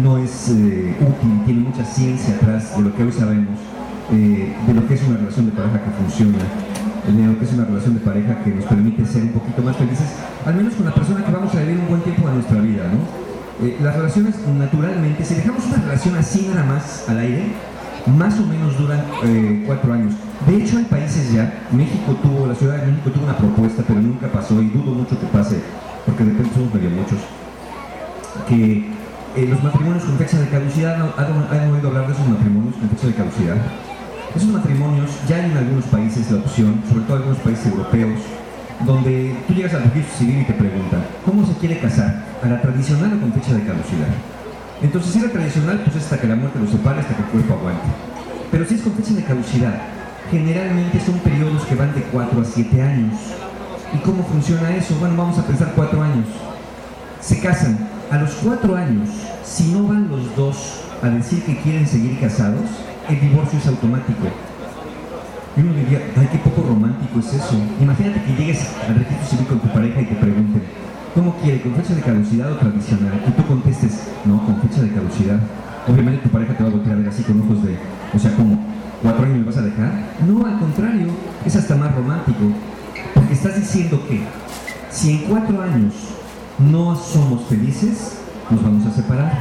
no 0.02 0.18
es 0.18 0.48
eh, 0.48 0.96
útil, 1.00 1.42
tiene 1.44 1.60
mucha 1.60 1.84
ciencia 1.84 2.34
atrás 2.36 2.76
de 2.76 2.82
lo 2.82 2.94
que 2.94 3.02
hoy 3.02 3.12
sabemos, 3.12 3.58
eh, 4.12 4.54
de 4.66 4.74
lo 4.74 4.86
que 4.86 4.94
es 4.94 5.02
una 5.02 5.18
relación 5.18 5.46
de 5.46 5.52
pareja 5.52 5.82
que 5.84 5.90
funciona, 5.90 6.38
de 7.06 7.26
lo 7.26 7.38
que 7.38 7.44
es 7.44 7.52
una 7.52 7.64
relación 7.64 7.94
de 7.94 8.00
pareja 8.00 8.42
que 8.42 8.50
nos 8.50 8.64
permite 8.64 9.04
ser 9.04 9.22
un 9.22 9.30
poquito 9.30 9.62
más 9.62 9.76
felices, 9.76 10.06
al 10.46 10.54
menos 10.54 10.74
con 10.74 10.86
la 10.86 10.94
persona 10.94 11.24
que 11.24 11.32
vamos 11.32 11.54
a 11.54 11.60
vivir 11.60 11.78
un 11.78 11.88
buen 11.88 12.00
tiempo 12.02 12.28
de 12.28 12.34
nuestra 12.34 12.60
vida, 12.60 12.84
¿no? 12.88 13.66
Eh, 13.66 13.76
las 13.82 13.96
relaciones 13.96 14.36
naturalmente, 14.58 15.24
si 15.24 15.34
dejamos 15.34 15.66
una 15.66 15.76
relación 15.76 16.16
así 16.16 16.46
nada 16.48 16.64
más 16.64 17.08
al 17.08 17.18
aire, 17.18 17.52
más 18.16 18.38
o 18.40 18.46
menos 18.46 18.76
duran 18.78 19.00
cuatro 19.66 19.92
años. 19.92 20.14
De 20.46 20.56
hecho, 20.56 20.78
hay 20.78 20.84
países 20.84 21.32
ya, 21.32 21.66
México 21.70 22.16
tuvo, 22.20 22.46
la 22.46 22.54
Ciudad 22.54 22.78
de 22.78 22.86
México 22.86 23.10
tuvo 23.10 23.24
una 23.24 23.36
propuesta, 23.36 23.84
pero 23.86 24.00
nunca 24.00 24.26
pasó 24.26 24.60
y 24.60 24.68
dudo 24.70 24.92
mucho 24.92 25.18
que 25.18 25.26
pase 25.26 25.60
porque 26.04 26.24
de 26.24 26.32
repente 26.32 26.54
somos 26.54 26.74
medio 26.74 26.90
muchos, 26.90 27.18
que 28.48 28.90
eh, 29.36 29.46
los 29.48 29.62
matrimonios 29.62 30.04
con 30.04 30.18
fecha 30.18 30.38
de 30.40 30.48
caducidad, 30.48 30.96
¿han, 31.16 31.70
oído 31.70 31.88
hablar 31.88 32.06
de 32.06 32.12
esos 32.12 32.26
matrimonios 32.26 32.74
con 32.74 32.88
fecha 32.90 33.06
de 33.06 33.14
caducidad? 33.14 33.56
Esos 34.34 34.48
matrimonios 34.48 35.10
ya 35.28 35.36
hay 35.36 35.50
en 35.50 35.56
algunos 35.56 35.84
países 35.84 36.30
la 36.30 36.38
opción, 36.38 36.82
sobre 36.88 37.04
todo 37.04 37.16
en 37.16 37.22
algunos 37.22 37.38
países 37.38 37.66
europeos, 37.66 38.18
donde 38.84 39.36
tú 39.46 39.54
llegas 39.54 39.74
al 39.74 39.84
registro 39.84 40.18
civil 40.18 40.40
y 40.40 40.44
te 40.44 40.54
preguntan, 40.54 41.04
¿cómo 41.24 41.46
se 41.46 41.52
quiere 41.54 41.78
casar? 41.78 42.24
¿A 42.42 42.48
la 42.48 42.60
tradicional 42.60 43.12
o 43.16 43.20
con 43.20 43.32
fecha 43.32 43.54
de 43.54 43.62
caducidad? 43.62 44.10
Entonces, 44.82 45.12
si 45.12 45.18
es 45.18 45.24
la 45.24 45.30
tradicional, 45.30 45.80
pues 45.84 45.96
es 45.96 46.02
hasta 46.02 46.18
que 46.18 46.26
la 46.26 46.34
muerte 46.34 46.58
lo 46.58 46.66
separe, 46.66 47.00
hasta 47.00 47.14
que 47.14 47.22
el 47.22 47.28
cuerpo 47.28 47.54
aguante. 47.54 47.86
Pero 48.50 48.64
si 48.66 48.74
es 48.74 48.82
con 48.82 48.94
fecha 48.94 49.14
de 49.14 49.22
caducidad, 49.22 50.01
generalmente 50.32 50.98
son 50.98 51.18
periodos 51.18 51.62
que 51.66 51.74
van 51.74 51.94
de 51.94 52.02
4 52.04 52.40
a 52.40 52.44
7 52.44 52.82
años. 52.82 53.14
¿Y 53.94 53.98
cómo 53.98 54.24
funciona 54.24 54.74
eso? 54.74 54.94
Bueno, 54.98 55.14
vamos 55.16 55.38
a 55.38 55.46
pensar 55.46 55.72
cuatro 55.76 56.02
años. 56.02 56.26
Se 57.20 57.38
casan. 57.38 57.90
A 58.10 58.16
los 58.18 58.32
cuatro 58.36 58.74
años, 58.74 59.08
si 59.44 59.72
no 59.72 59.86
van 59.88 60.08
los 60.08 60.34
dos 60.34 60.80
a 61.02 61.08
decir 61.08 61.42
que 61.44 61.58
quieren 61.58 61.86
seguir 61.86 62.18
casados, 62.18 62.62
el 63.08 63.20
divorcio 63.20 63.58
es 63.58 63.66
automático. 63.66 64.26
Y 65.56 65.60
uno 65.60 65.74
diría, 65.74 66.00
ay, 66.16 66.28
qué 66.32 66.38
poco 66.38 66.62
romántico 66.62 67.20
es 67.20 67.34
eso. 67.34 67.54
Imagínate 67.80 68.22
que 68.22 68.34
llegues 68.34 68.66
al 68.88 68.94
registro 68.96 69.26
civil 69.28 69.46
con 69.46 69.60
tu 69.60 69.68
pareja 69.68 70.00
y 70.00 70.06
te 70.06 70.14
pregunten, 70.14 70.62
¿cómo 70.62 70.71
quiere? 71.42 71.60
¿Con 71.60 71.74
fecha 71.74 71.94
de 71.94 72.00
caducidad 72.00 72.52
o 72.52 72.56
tradicional? 72.56 73.20
Y 73.26 73.30
tú 73.32 73.46
contestes, 73.46 74.08
no, 74.24 74.44
con 74.46 74.60
fecha 74.62 74.82
de 74.82 74.90
caducidad. 74.90 75.40
Obviamente 75.88 76.22
tu 76.22 76.28
pareja 76.30 76.56
te 76.56 76.62
va 76.62 76.68
a 76.68 76.72
voltear 76.72 76.94
a 76.94 76.98
ver 76.98 77.08
así 77.08 77.22
con 77.24 77.40
ojos 77.40 77.62
de, 77.64 77.76
o 78.14 78.18
sea, 78.18 78.34
¿cómo? 78.36 78.64
¿Cuatro 79.02 79.24
años 79.24 79.38
me 79.38 79.44
vas 79.44 79.56
a 79.56 79.62
dejar? 79.62 79.92
No, 80.26 80.46
al 80.46 80.58
contrario, 80.58 81.08
es 81.44 81.56
hasta 81.56 81.74
más 81.74 81.94
romántico. 81.94 82.52
Porque 83.14 83.34
estás 83.34 83.56
diciendo 83.56 84.00
que 84.08 84.22
si 84.90 85.10
en 85.10 85.18
cuatro 85.24 85.60
años 85.60 85.94
no 86.58 86.94
somos 86.94 87.44
felices, 87.46 88.18
nos 88.48 88.62
vamos 88.62 88.86
a 88.86 88.92
separar. 88.92 89.38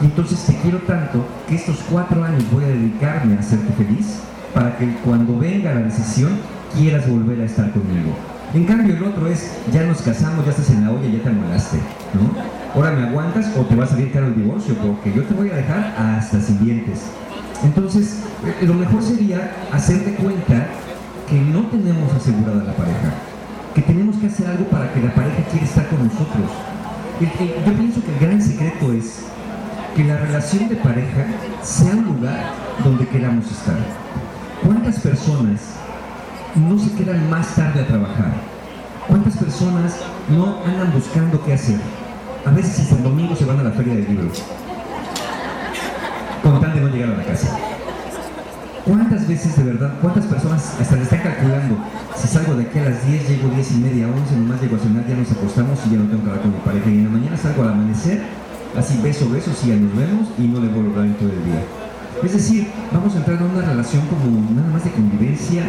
Y 0.00 0.04
entonces 0.04 0.44
te 0.44 0.54
quiero 0.56 0.78
tanto 0.80 1.24
que 1.48 1.56
estos 1.56 1.78
cuatro 1.90 2.22
años 2.22 2.44
voy 2.52 2.64
a 2.64 2.68
dedicarme 2.68 3.36
a 3.36 3.40
hacerte 3.40 3.72
feliz 3.72 4.20
para 4.54 4.76
que 4.76 4.94
cuando 5.04 5.38
venga 5.38 5.74
la 5.74 5.80
decisión 5.80 6.32
quieras 6.76 7.08
volver 7.08 7.40
a 7.40 7.44
estar 7.44 7.70
conmigo. 7.72 8.12
En 8.54 8.64
cambio 8.64 8.96
el 8.96 9.04
otro 9.04 9.26
es, 9.26 9.50
ya 9.72 9.82
nos 9.82 10.00
casamos, 10.00 10.44
ya 10.44 10.52
estás 10.52 10.70
en 10.70 10.84
la 10.84 10.90
olla, 10.90 11.06
ya 11.06 11.22
te 11.22 11.28
amolaste, 11.28 11.76
¿no? 12.14 12.30
Ahora 12.74 12.92
me 12.92 13.08
aguantas 13.08 13.46
o 13.56 13.62
te 13.66 13.76
va 13.76 13.84
a 13.84 13.86
salir 13.86 14.10
caro 14.10 14.28
el 14.28 14.36
divorcio 14.36 14.74
porque 14.76 15.12
yo 15.12 15.22
te 15.24 15.34
voy 15.34 15.50
a 15.50 15.56
dejar 15.56 15.94
hasta 15.98 16.40
sin 16.40 16.64
dientes. 16.64 17.02
Entonces, 17.62 18.20
eh, 18.46 18.64
lo 18.66 18.72
mejor 18.74 19.02
sería 19.02 19.52
hacerte 19.70 20.14
cuenta 20.14 20.66
que 21.28 21.38
no 21.38 21.66
tenemos 21.66 22.10
asegurada 22.14 22.64
la 22.64 22.72
pareja, 22.74 23.12
que 23.74 23.82
tenemos 23.82 24.16
que 24.16 24.28
hacer 24.28 24.46
algo 24.46 24.64
para 24.64 24.92
que 24.94 25.02
la 25.02 25.14
pareja 25.14 25.42
quiera 25.50 25.66
estar 25.66 25.86
con 25.88 26.04
nosotros. 26.04 26.50
yo 27.20 27.72
pienso 27.74 28.02
que 28.02 28.12
el 28.12 28.18
gran 28.18 28.40
secreto 28.40 28.92
es 28.94 29.24
que 29.94 30.04
la 30.04 30.16
relación 30.16 30.68
de 30.68 30.76
pareja 30.76 31.26
sea 31.62 31.92
un 31.92 32.04
lugar 32.04 32.52
donde 32.82 33.06
queramos 33.08 33.50
estar. 33.50 33.76
¿Cuántas 34.64 35.00
personas 35.00 35.60
no 36.54 36.78
se 36.78 36.92
quedan 36.92 37.28
más 37.30 37.54
tarde 37.54 37.82
a 37.82 37.86
trabajar? 37.86 38.32
¿Cuántas 39.06 39.36
personas 39.36 39.96
no 40.28 40.62
andan 40.64 40.92
buscando 40.92 41.42
qué 41.44 41.54
hacer? 41.54 41.80
A 42.44 42.50
veces 42.50 42.80
hasta 42.80 42.96
el 42.96 43.02
domingo 43.02 43.34
se 43.34 43.44
van 43.44 43.58
a 43.60 43.62
la 43.62 43.70
feria 43.70 43.94
de 43.94 44.02
libros, 44.02 44.42
con 46.42 46.60
tal 46.60 46.74
de 46.74 46.80
no 46.80 46.88
llegar 46.88 47.10
a 47.10 47.16
la 47.16 47.24
casa. 47.24 47.56
¿Cuántas 48.84 49.28
veces 49.28 49.54
de 49.56 49.64
verdad, 49.64 49.98
cuántas 50.00 50.24
personas 50.24 50.76
hasta 50.80 50.96
le 50.96 51.02
están 51.02 51.20
calculando? 51.20 51.76
Si 52.16 52.26
salgo 52.26 52.54
de 52.54 52.64
aquí 52.64 52.78
a 52.78 52.84
las 52.84 53.06
10, 53.06 53.28
llego 53.28 53.48
10 53.50 53.72
y 53.72 53.74
media, 53.76 54.08
11, 54.08 54.36
nomás 54.36 54.62
llego 54.62 54.76
a 54.76 54.78
cenar, 54.78 55.06
ya 55.06 55.14
nos 55.14 55.30
acostamos 55.30 55.78
y 55.86 55.90
ya 55.90 55.98
no 55.98 56.04
tengo 56.08 56.24
que 56.24 56.30
hablar 56.30 56.42
con 56.42 56.52
mi 56.52 56.58
pareja. 56.60 56.88
Y 56.88 56.94
en 56.94 57.04
la 57.04 57.10
mañana 57.10 57.36
salgo 57.36 57.62
al 57.64 57.68
amanecer, 57.70 58.22
así 58.76 58.98
beso, 59.02 59.28
beso, 59.28 59.52
sí, 59.52 59.68
ya 59.68 59.76
nos 59.76 59.94
vemos 59.94 60.28
y 60.38 60.42
no 60.42 60.60
le 60.60 60.68
vuelvo 60.68 60.88
a 60.88 60.92
hablar 60.92 61.06
en 61.06 61.14
todo 61.14 61.28
el 61.28 61.44
día. 61.44 61.62
Es 62.24 62.32
decir, 62.32 62.70
vamos 62.90 63.14
a 63.14 63.18
entrar 63.18 63.36
en 63.36 63.44
una 63.44 63.60
relación 63.60 64.06
como 64.06 64.50
nada 64.52 64.68
más 64.72 64.84
de 64.84 64.90
convivencia, 64.90 65.64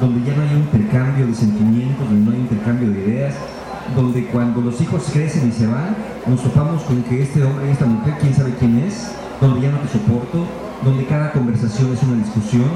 donde 0.00 0.28
ya 0.28 0.36
no 0.36 0.42
hay 0.42 0.56
intercambio 0.56 1.26
de 1.26 1.34
sentimientos, 1.34 2.08
donde 2.08 2.24
no 2.24 2.32
hay 2.32 2.38
intercambio 2.38 2.90
de 2.90 2.98
ideas, 3.00 3.34
donde 3.94 4.26
cuando 4.26 4.60
los 4.60 4.80
hijos 4.80 5.04
crecen 5.12 5.48
y 5.48 5.52
se 5.52 5.66
van, 5.66 5.94
nos 6.26 6.42
topamos 6.42 6.82
con 6.82 7.02
que 7.02 7.22
este 7.22 7.42
hombre 7.42 7.70
esta 7.70 7.86
mujer, 7.86 8.14
quién 8.20 8.34
sabe 8.34 8.54
quién 8.58 8.78
es, 8.78 9.12
donde 9.40 9.60
ya 9.60 9.70
no 9.70 9.78
te 9.78 9.88
soporto, 9.88 10.46
donde 10.84 11.04
cada 11.06 11.32
conversación 11.32 11.92
es 11.92 12.02
una 12.02 12.16
discusión, 12.16 12.68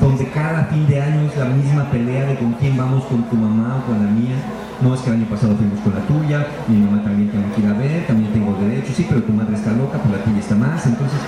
donde 0.00 0.28
cada 0.30 0.64
fin 0.66 0.86
de 0.86 1.00
año 1.00 1.22
es 1.22 1.36
la 1.36 1.46
misma 1.46 1.90
pelea 1.90 2.26
de 2.26 2.36
con 2.36 2.52
quién 2.54 2.76
vamos, 2.76 3.04
con 3.04 3.22
tu 3.24 3.36
mamá 3.36 3.78
o 3.82 3.86
con 3.86 4.04
la 4.04 4.10
mía. 4.10 4.36
No 4.82 4.94
es 4.94 5.00
que 5.00 5.08
el 5.08 5.16
año 5.16 5.26
pasado 5.26 5.56
fuimos 5.56 5.80
con 5.80 5.94
la 5.94 6.00
tuya, 6.00 6.46
mi 6.68 6.76
mamá 6.76 7.02
también 7.02 7.30
tengo 7.30 7.50
que 7.54 7.62
ir 7.62 7.66
a 7.66 7.72
ver, 7.72 8.06
también 8.06 8.30
tengo 8.32 8.54
derecho, 8.60 8.92
sí, 8.94 9.06
pero 9.08 9.22
tu 9.22 9.32
madre 9.32 9.56
está 9.56 9.72
loca, 9.72 9.98
pues 9.98 10.18
la 10.18 10.24
tuya 10.24 10.38
está 10.38 10.54
más, 10.54 10.86
entonces... 10.86 11.18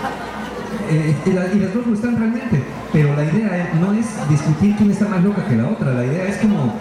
Eh, 0.90 1.14
y 1.26 1.30
las 1.30 1.74
dos 1.74 1.86
están 1.92 2.16
realmente, 2.16 2.62
pero 2.92 3.14
la 3.14 3.24
idea 3.24 3.72
no 3.80 3.92
es 3.92 4.06
discutir 4.28 4.74
quién 4.76 4.90
está 4.90 5.06
más 5.08 5.22
loca 5.22 5.44
que 5.46 5.56
la 5.56 5.68
otra, 5.68 5.92
la 5.92 6.04
idea 6.04 6.24
es 6.24 6.38
como 6.38 6.72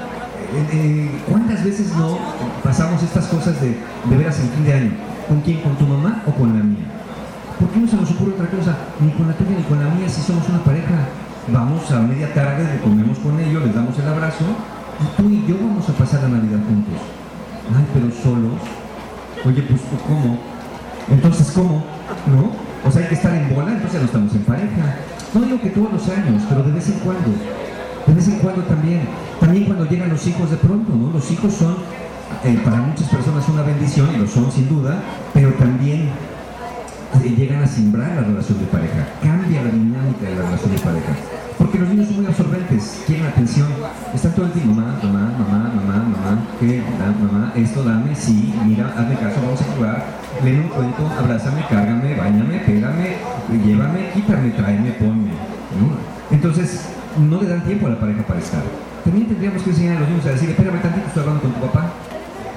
eh, 0.54 0.66
eh, 0.72 1.12
¿cuántas 1.30 1.62
veces 1.64 1.94
no 1.98 2.18
pasamos 2.64 3.04
estas 3.04 3.26
cosas 3.28 3.60
de, 3.60 3.76
de 4.10 4.18
veras 4.18 4.40
en 4.40 4.50
fin 4.50 4.64
de 4.64 4.74
año? 4.74 4.92
¿Con 5.28 5.42
quién? 5.42 5.60
¿Con 5.60 5.76
tu 5.76 5.86
mamá 5.86 6.24
o 6.26 6.32
con 6.32 6.58
la 6.58 6.64
mía? 6.64 6.88
¿Por 7.60 7.70
qué 7.70 7.80
no 7.80 7.88
se 7.88 7.98
nos 7.98 8.10
ocurre 8.12 8.32
otra 8.32 8.48
cosa? 8.48 8.78
Ni 9.02 9.12
con 9.12 9.28
la 9.28 9.34
tuya 9.34 9.58
ni 9.58 9.64
con 9.64 9.80
la 9.80 9.90
mía 9.90 10.08
si 10.08 10.22
somos 10.22 10.48
una 10.48 10.64
pareja. 10.64 11.10
Vamos 11.50 11.92
a 11.92 12.00
media 12.00 12.34
tarde, 12.34 12.80
comemos 12.82 13.18
con 13.20 13.38
ellos, 13.40 13.64
les 13.64 13.76
damos 13.76 13.98
el 14.00 14.08
abrazo 14.08 14.46
y 15.00 15.22
tú 15.22 15.30
y 15.30 15.46
yo 15.48 15.58
vamos 15.60 15.88
a 15.90 15.94
pasar 15.94 16.24
la 16.24 16.30
Navidad 16.30 16.60
juntos. 16.68 16.96
Ay, 17.76 17.86
pero 17.94 18.08
solos. 18.12 18.62
Oye, 19.46 19.62
pues 19.64 19.82
¿cómo? 20.08 20.40
Entonces, 21.10 21.52
¿cómo? 21.52 21.84
¿No? 22.28 22.67
O 22.86 22.92
sea, 22.92 23.02
hay 23.02 23.08
que 23.10 23.16
estar 23.16 23.34
en 23.34 23.54
bola, 23.54 23.72
entonces 23.74 24.00
no 24.00 24.06
estamos 24.06 24.34
en 24.36 24.44
pareja. 24.44 24.96
No 25.34 25.42
digo 25.42 25.62
que 25.62 25.70
todos 25.70 25.92
los 25.92 26.10
años, 26.10 26.44
pero 26.48 26.64
de 26.64 26.72
vez 26.72 26.88
en 26.88 27.00
cuando. 27.00 27.30
De 28.06 28.14
vez 28.14 28.28
en 28.28 28.40
cuando 28.40 28.62
también. 28.64 29.02
También 29.40 29.66
cuando 29.66 29.86
llegan 29.86 30.10
los 30.10 30.26
hijos 30.26 30.50
de 30.50 30.58
pronto, 30.58 30.94
¿no? 30.96 31.12
Los 31.12 31.30
hijos 31.32 31.54
son 31.54 31.76
eh, 32.44 32.60
para 32.64 32.78
muchas 32.78 33.08
personas 33.10 33.48
una 33.50 33.64
bendición, 33.64 34.10
y 34.14 34.18
lo 34.18 34.28
son 34.28 34.52
sin 34.52 34.70
duda, 34.70 35.02
pero 35.34 35.54
también 35.54 36.10
eh, 37.24 37.30
llegan 37.38 37.64
a 37.64 37.68
simbrar 37.68 38.16
la 38.16 38.22
relación 38.22 38.60
de 38.60 38.66
pareja. 38.66 39.08
Cambia 39.22 39.64
la 39.64 39.72
dinámica 39.72 40.26
de 40.26 40.36
la 40.36 40.42
relación 40.44 40.72
de 40.72 40.80
pareja. 40.80 41.14
Porque 41.58 41.80
los 41.80 41.90
niños 41.90 42.08
son 42.08 42.18
muy 42.18 42.26
absorbentes, 42.28 43.04
quieren 43.08 43.26
atención. 43.26 43.68
Están 44.14 44.34
todo 44.34 44.46
el 44.46 44.52
tiempo, 44.52 44.74
mamá, 44.76 45.00
mamá, 45.02 45.34
mamá, 45.40 45.72
mamá, 45.74 45.98
mamá, 46.06 46.48
¿qué? 46.60 46.84
mamá, 47.20 47.52
esto 47.56 47.84
dame, 47.84 48.16
sí, 48.16 48.54
mira, 48.64 48.94
hazme 48.96 49.16
caso, 49.16 49.42
vamos 49.44 49.62
a 49.62 49.76
jugar, 49.76 50.06
leen 50.44 50.62
un 50.62 50.68
cuento, 50.70 51.10
abrázame, 51.18 51.66
cárgame, 51.68 52.16
bañame, 52.16 52.60
pégame, 52.60 53.18
llévame, 53.66 54.12
quítame, 54.14 54.52
tráeme, 54.52 54.92
ponme. 54.92 55.32
Entonces, 56.30 56.82
no 57.18 57.42
le 57.42 57.48
dan 57.48 57.64
tiempo 57.64 57.88
a 57.88 57.90
la 57.90 58.00
pareja 58.00 58.22
para 58.24 58.40
estar. 58.40 58.62
También 59.04 59.28
tendríamos 59.28 59.64
que 59.64 59.72
enseñar 59.72 59.98
a 59.98 60.00
los 60.02 60.10
niños 60.10 60.26
a 60.28 60.30
decir, 60.30 60.50
espérame 60.50 60.82
tantito, 60.82 61.08
estoy 61.08 61.22
hablando 61.22 61.42
con 61.42 61.54
tu 61.54 61.62
papá. 61.62 61.86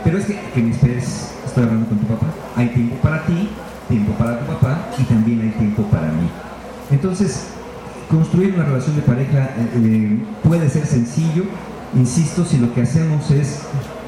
Pero 0.04 0.18
es 0.18 0.26
que, 0.26 0.40
que 0.54 0.62
me 0.62 0.70
esperes, 0.72 1.34
estoy 1.46 1.64
hablando 1.64 1.86
con 1.86 1.98
tu 1.98 2.06
papá. 2.06 2.26
Hay 2.56 2.68
tiempo 2.68 2.96
para 2.96 3.24
ti, 3.24 3.48
tiempo 3.88 4.12
para 4.12 4.38
tu 4.38 4.46
papá 4.46 4.78
y 4.98 5.04
también 5.04 5.40
hay 5.40 5.50
tiempo 5.50 5.82
para 5.84 6.08
mí. 6.08 6.28
Entonces, 6.90 7.48
construir 8.10 8.54
una 8.54 8.64
relación 8.64 8.96
de 8.96 9.02
pareja 9.02 9.50
eh, 9.56 9.70
eh, 9.76 10.18
puede 10.42 10.68
ser 10.68 10.84
sencillo, 10.84 11.44
insisto, 11.94 12.44
si 12.44 12.58
lo 12.58 12.74
que 12.74 12.82
hacemos 12.82 13.30
es 13.30 13.60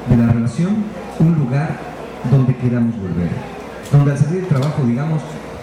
de 0.09 0.17
la 0.17 0.27
relación 0.27 0.83
un 1.19 1.35
lugar 1.35 1.79
donde 2.29 2.55
queramos 2.57 2.95
volver. 2.97 3.29
Donde 3.91 4.11
al 4.11 4.17
salir 4.17 4.41
del 4.41 4.47
trabajo, 4.47 4.83
digamos, 4.85 5.21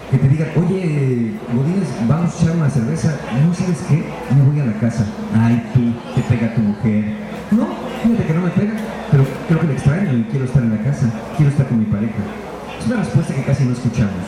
que 0.09 0.17
te 0.17 0.27
digan, 0.27 0.49
oye, 0.55 1.33
Godínez, 1.53 1.87
vamos 2.07 2.33
a 2.33 2.43
echar 2.43 2.55
una 2.57 2.69
cerveza, 2.69 3.15
no 3.45 3.53
sabes 3.53 3.77
qué, 3.87 4.03
me 4.35 4.41
voy 4.41 4.59
a 4.59 4.65
la 4.65 4.73
casa. 4.79 5.05
Ay, 5.35 5.63
tú, 5.73 5.93
te 6.15 6.21
pega 6.23 6.53
tu 6.55 6.61
mujer. 6.61 7.13
No, 7.51 7.67
fíjate 8.01 8.25
que 8.25 8.33
no 8.33 8.41
me 8.41 8.49
pega, 8.49 8.73
pero 9.11 9.23
creo 9.47 9.59
que 9.59 9.67
le 9.67 9.73
extraño 9.73 10.17
y 10.17 10.23
quiero 10.23 10.45
estar 10.45 10.63
en 10.63 10.71
la 10.71 10.83
casa, 10.83 11.07
quiero 11.37 11.51
estar 11.51 11.67
con 11.67 11.79
mi 11.79 11.85
pareja. 11.85 12.21
Es 12.79 12.87
una 12.87 12.97
respuesta 12.97 13.35
que 13.35 13.43
casi 13.43 13.65
no 13.65 13.73
escuchamos, 13.73 14.25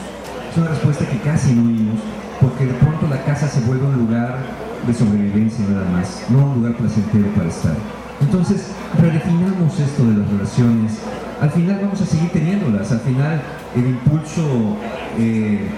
es 0.52 0.58
una 0.58 0.68
respuesta 0.68 1.06
que 1.06 1.18
casi 1.18 1.54
no 1.54 1.64
oímos, 1.64 2.00
porque 2.44 2.66
de 2.66 2.74
pronto 2.74 3.08
la 3.08 3.24
casa 3.24 3.48
se 3.48 3.62
vuelve 3.62 3.86
un 3.88 4.06
lugar 4.06 4.38
de 4.86 4.94
sobrevivencia 4.94 5.66
nada 5.70 5.90
más, 5.90 6.26
no 6.30 6.52
un 6.52 6.56
lugar 6.56 6.76
placentero 6.76 7.28
para 7.30 7.48
estar. 7.48 7.74
Entonces, 8.20 8.68
redefinamos 9.00 9.80
esto 9.80 10.06
de 10.06 10.18
las 10.18 10.30
relaciones. 10.30 11.00
Al 11.42 11.50
final 11.50 11.80
vamos 11.82 12.02
a 12.02 12.06
seguir 12.06 12.30
teniéndolas, 12.32 12.92
al 12.92 13.00
final 13.00 13.42
el 13.76 13.88
impulso 13.88 14.78
eh, 15.18 15.70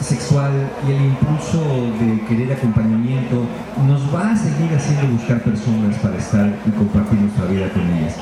sexual 0.00 0.52
y 0.86 0.92
el 0.92 1.04
impulso 1.04 1.62
de 2.00 2.20
querer 2.26 2.52
acompañamiento 2.52 3.46
nos 3.86 4.02
va 4.12 4.32
a 4.32 4.36
seguir 4.36 4.74
haciendo 4.74 5.14
buscar 5.14 5.40
personas 5.42 5.96
para 5.98 6.16
estar 6.16 6.52
y 6.66 6.70
compartir 6.70 7.20
nuestra 7.20 7.46
vida 7.46 7.68
con 7.70 7.82
ellas. 7.82 8.16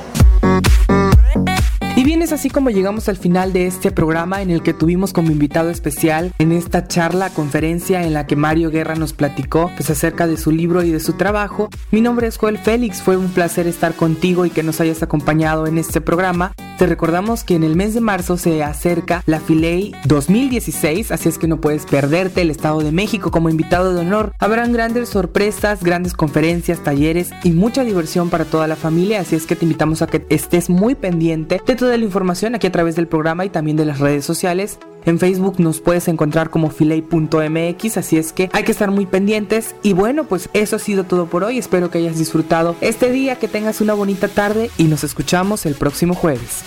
Es 2.26 2.32
así 2.32 2.50
como 2.50 2.70
llegamos 2.70 3.08
al 3.08 3.16
final 3.16 3.52
de 3.52 3.68
este 3.68 3.92
programa 3.92 4.42
en 4.42 4.50
el 4.50 4.60
que 4.60 4.74
tuvimos 4.74 5.12
como 5.12 5.30
invitado 5.30 5.70
especial 5.70 6.32
en 6.40 6.50
esta 6.50 6.88
charla, 6.88 7.30
conferencia 7.30 8.02
en 8.02 8.14
la 8.14 8.26
que 8.26 8.34
Mario 8.34 8.72
Guerra 8.72 8.96
nos 8.96 9.12
platicó 9.12 9.70
pues, 9.76 9.90
acerca 9.90 10.26
de 10.26 10.36
su 10.36 10.50
libro 10.50 10.82
y 10.82 10.90
de 10.90 10.98
su 10.98 11.12
trabajo. 11.12 11.68
Mi 11.92 12.00
nombre 12.00 12.26
es 12.26 12.36
Joel 12.36 12.58
Félix, 12.58 13.00
fue 13.00 13.16
un 13.16 13.28
placer 13.28 13.68
estar 13.68 13.94
contigo 13.94 14.44
y 14.44 14.50
que 14.50 14.64
nos 14.64 14.80
hayas 14.80 15.04
acompañado 15.04 15.68
en 15.68 15.78
este 15.78 16.00
programa. 16.00 16.52
Te 16.78 16.86
recordamos 16.86 17.42
que 17.42 17.54
en 17.54 17.64
el 17.64 17.74
mes 17.74 17.94
de 17.94 18.02
marzo 18.02 18.36
se 18.36 18.62
acerca 18.62 19.22
la 19.24 19.40
Filey 19.40 19.94
2016, 20.04 21.10
así 21.10 21.26
es 21.30 21.38
que 21.38 21.48
no 21.48 21.58
puedes 21.58 21.86
perderte 21.86 22.42
el 22.42 22.50
Estado 22.50 22.80
de 22.80 22.92
México 22.92 23.30
como 23.30 23.48
invitado 23.48 23.94
de 23.94 24.00
honor. 24.00 24.34
Habrán 24.38 24.74
grandes 24.74 25.08
sorpresas, 25.08 25.82
grandes 25.82 26.12
conferencias, 26.12 26.84
talleres 26.84 27.30
y 27.44 27.52
mucha 27.52 27.82
diversión 27.82 28.28
para 28.28 28.44
toda 28.44 28.66
la 28.66 28.76
familia, 28.76 29.20
así 29.20 29.36
es 29.36 29.46
que 29.46 29.56
te 29.56 29.64
invitamos 29.64 30.02
a 30.02 30.06
que 30.06 30.26
estés 30.28 30.68
muy 30.68 30.94
pendiente 30.94 31.62
de 31.66 31.76
toda 31.76 31.96
la 31.96 32.04
información 32.04 32.54
aquí 32.54 32.66
a 32.66 32.72
través 32.72 32.94
del 32.94 33.08
programa 33.08 33.46
y 33.46 33.48
también 33.48 33.78
de 33.78 33.86
las 33.86 33.98
redes 33.98 34.26
sociales. 34.26 34.78
En 35.06 35.20
Facebook 35.20 35.60
nos 35.60 35.80
puedes 35.80 36.08
encontrar 36.08 36.50
como 36.50 36.68
filey.mx, 36.68 37.96
así 37.96 38.18
es 38.18 38.32
que 38.32 38.50
hay 38.52 38.64
que 38.64 38.72
estar 38.72 38.90
muy 38.90 39.06
pendientes. 39.06 39.76
Y 39.84 39.92
bueno, 39.92 40.24
pues 40.24 40.50
eso 40.52 40.74
ha 40.74 40.78
sido 40.80 41.04
todo 41.04 41.26
por 41.26 41.44
hoy. 41.44 41.58
Espero 41.58 41.90
que 41.90 41.98
hayas 41.98 42.18
disfrutado 42.18 42.74
este 42.80 43.12
día, 43.12 43.36
que 43.36 43.46
tengas 43.46 43.80
una 43.80 43.94
bonita 43.94 44.26
tarde 44.26 44.68
y 44.76 44.84
nos 44.84 45.04
escuchamos 45.04 45.64
el 45.64 45.76
próximo 45.76 46.14
jueves. 46.14 46.64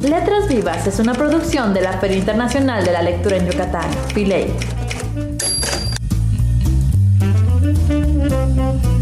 Letras 0.00 0.48
Vivas 0.48 0.86
es 0.86 0.98
una 0.98 1.12
producción 1.12 1.74
de 1.74 1.82
la 1.82 1.98
Feria 1.98 2.16
Internacional 2.16 2.82
de 2.86 2.92
la 2.92 3.02
Lectura 3.02 3.36
en 3.36 3.50
Yucatán, 3.50 3.90
Filey. 4.14 4.46
Thank 8.56 8.84
you. 8.84 8.97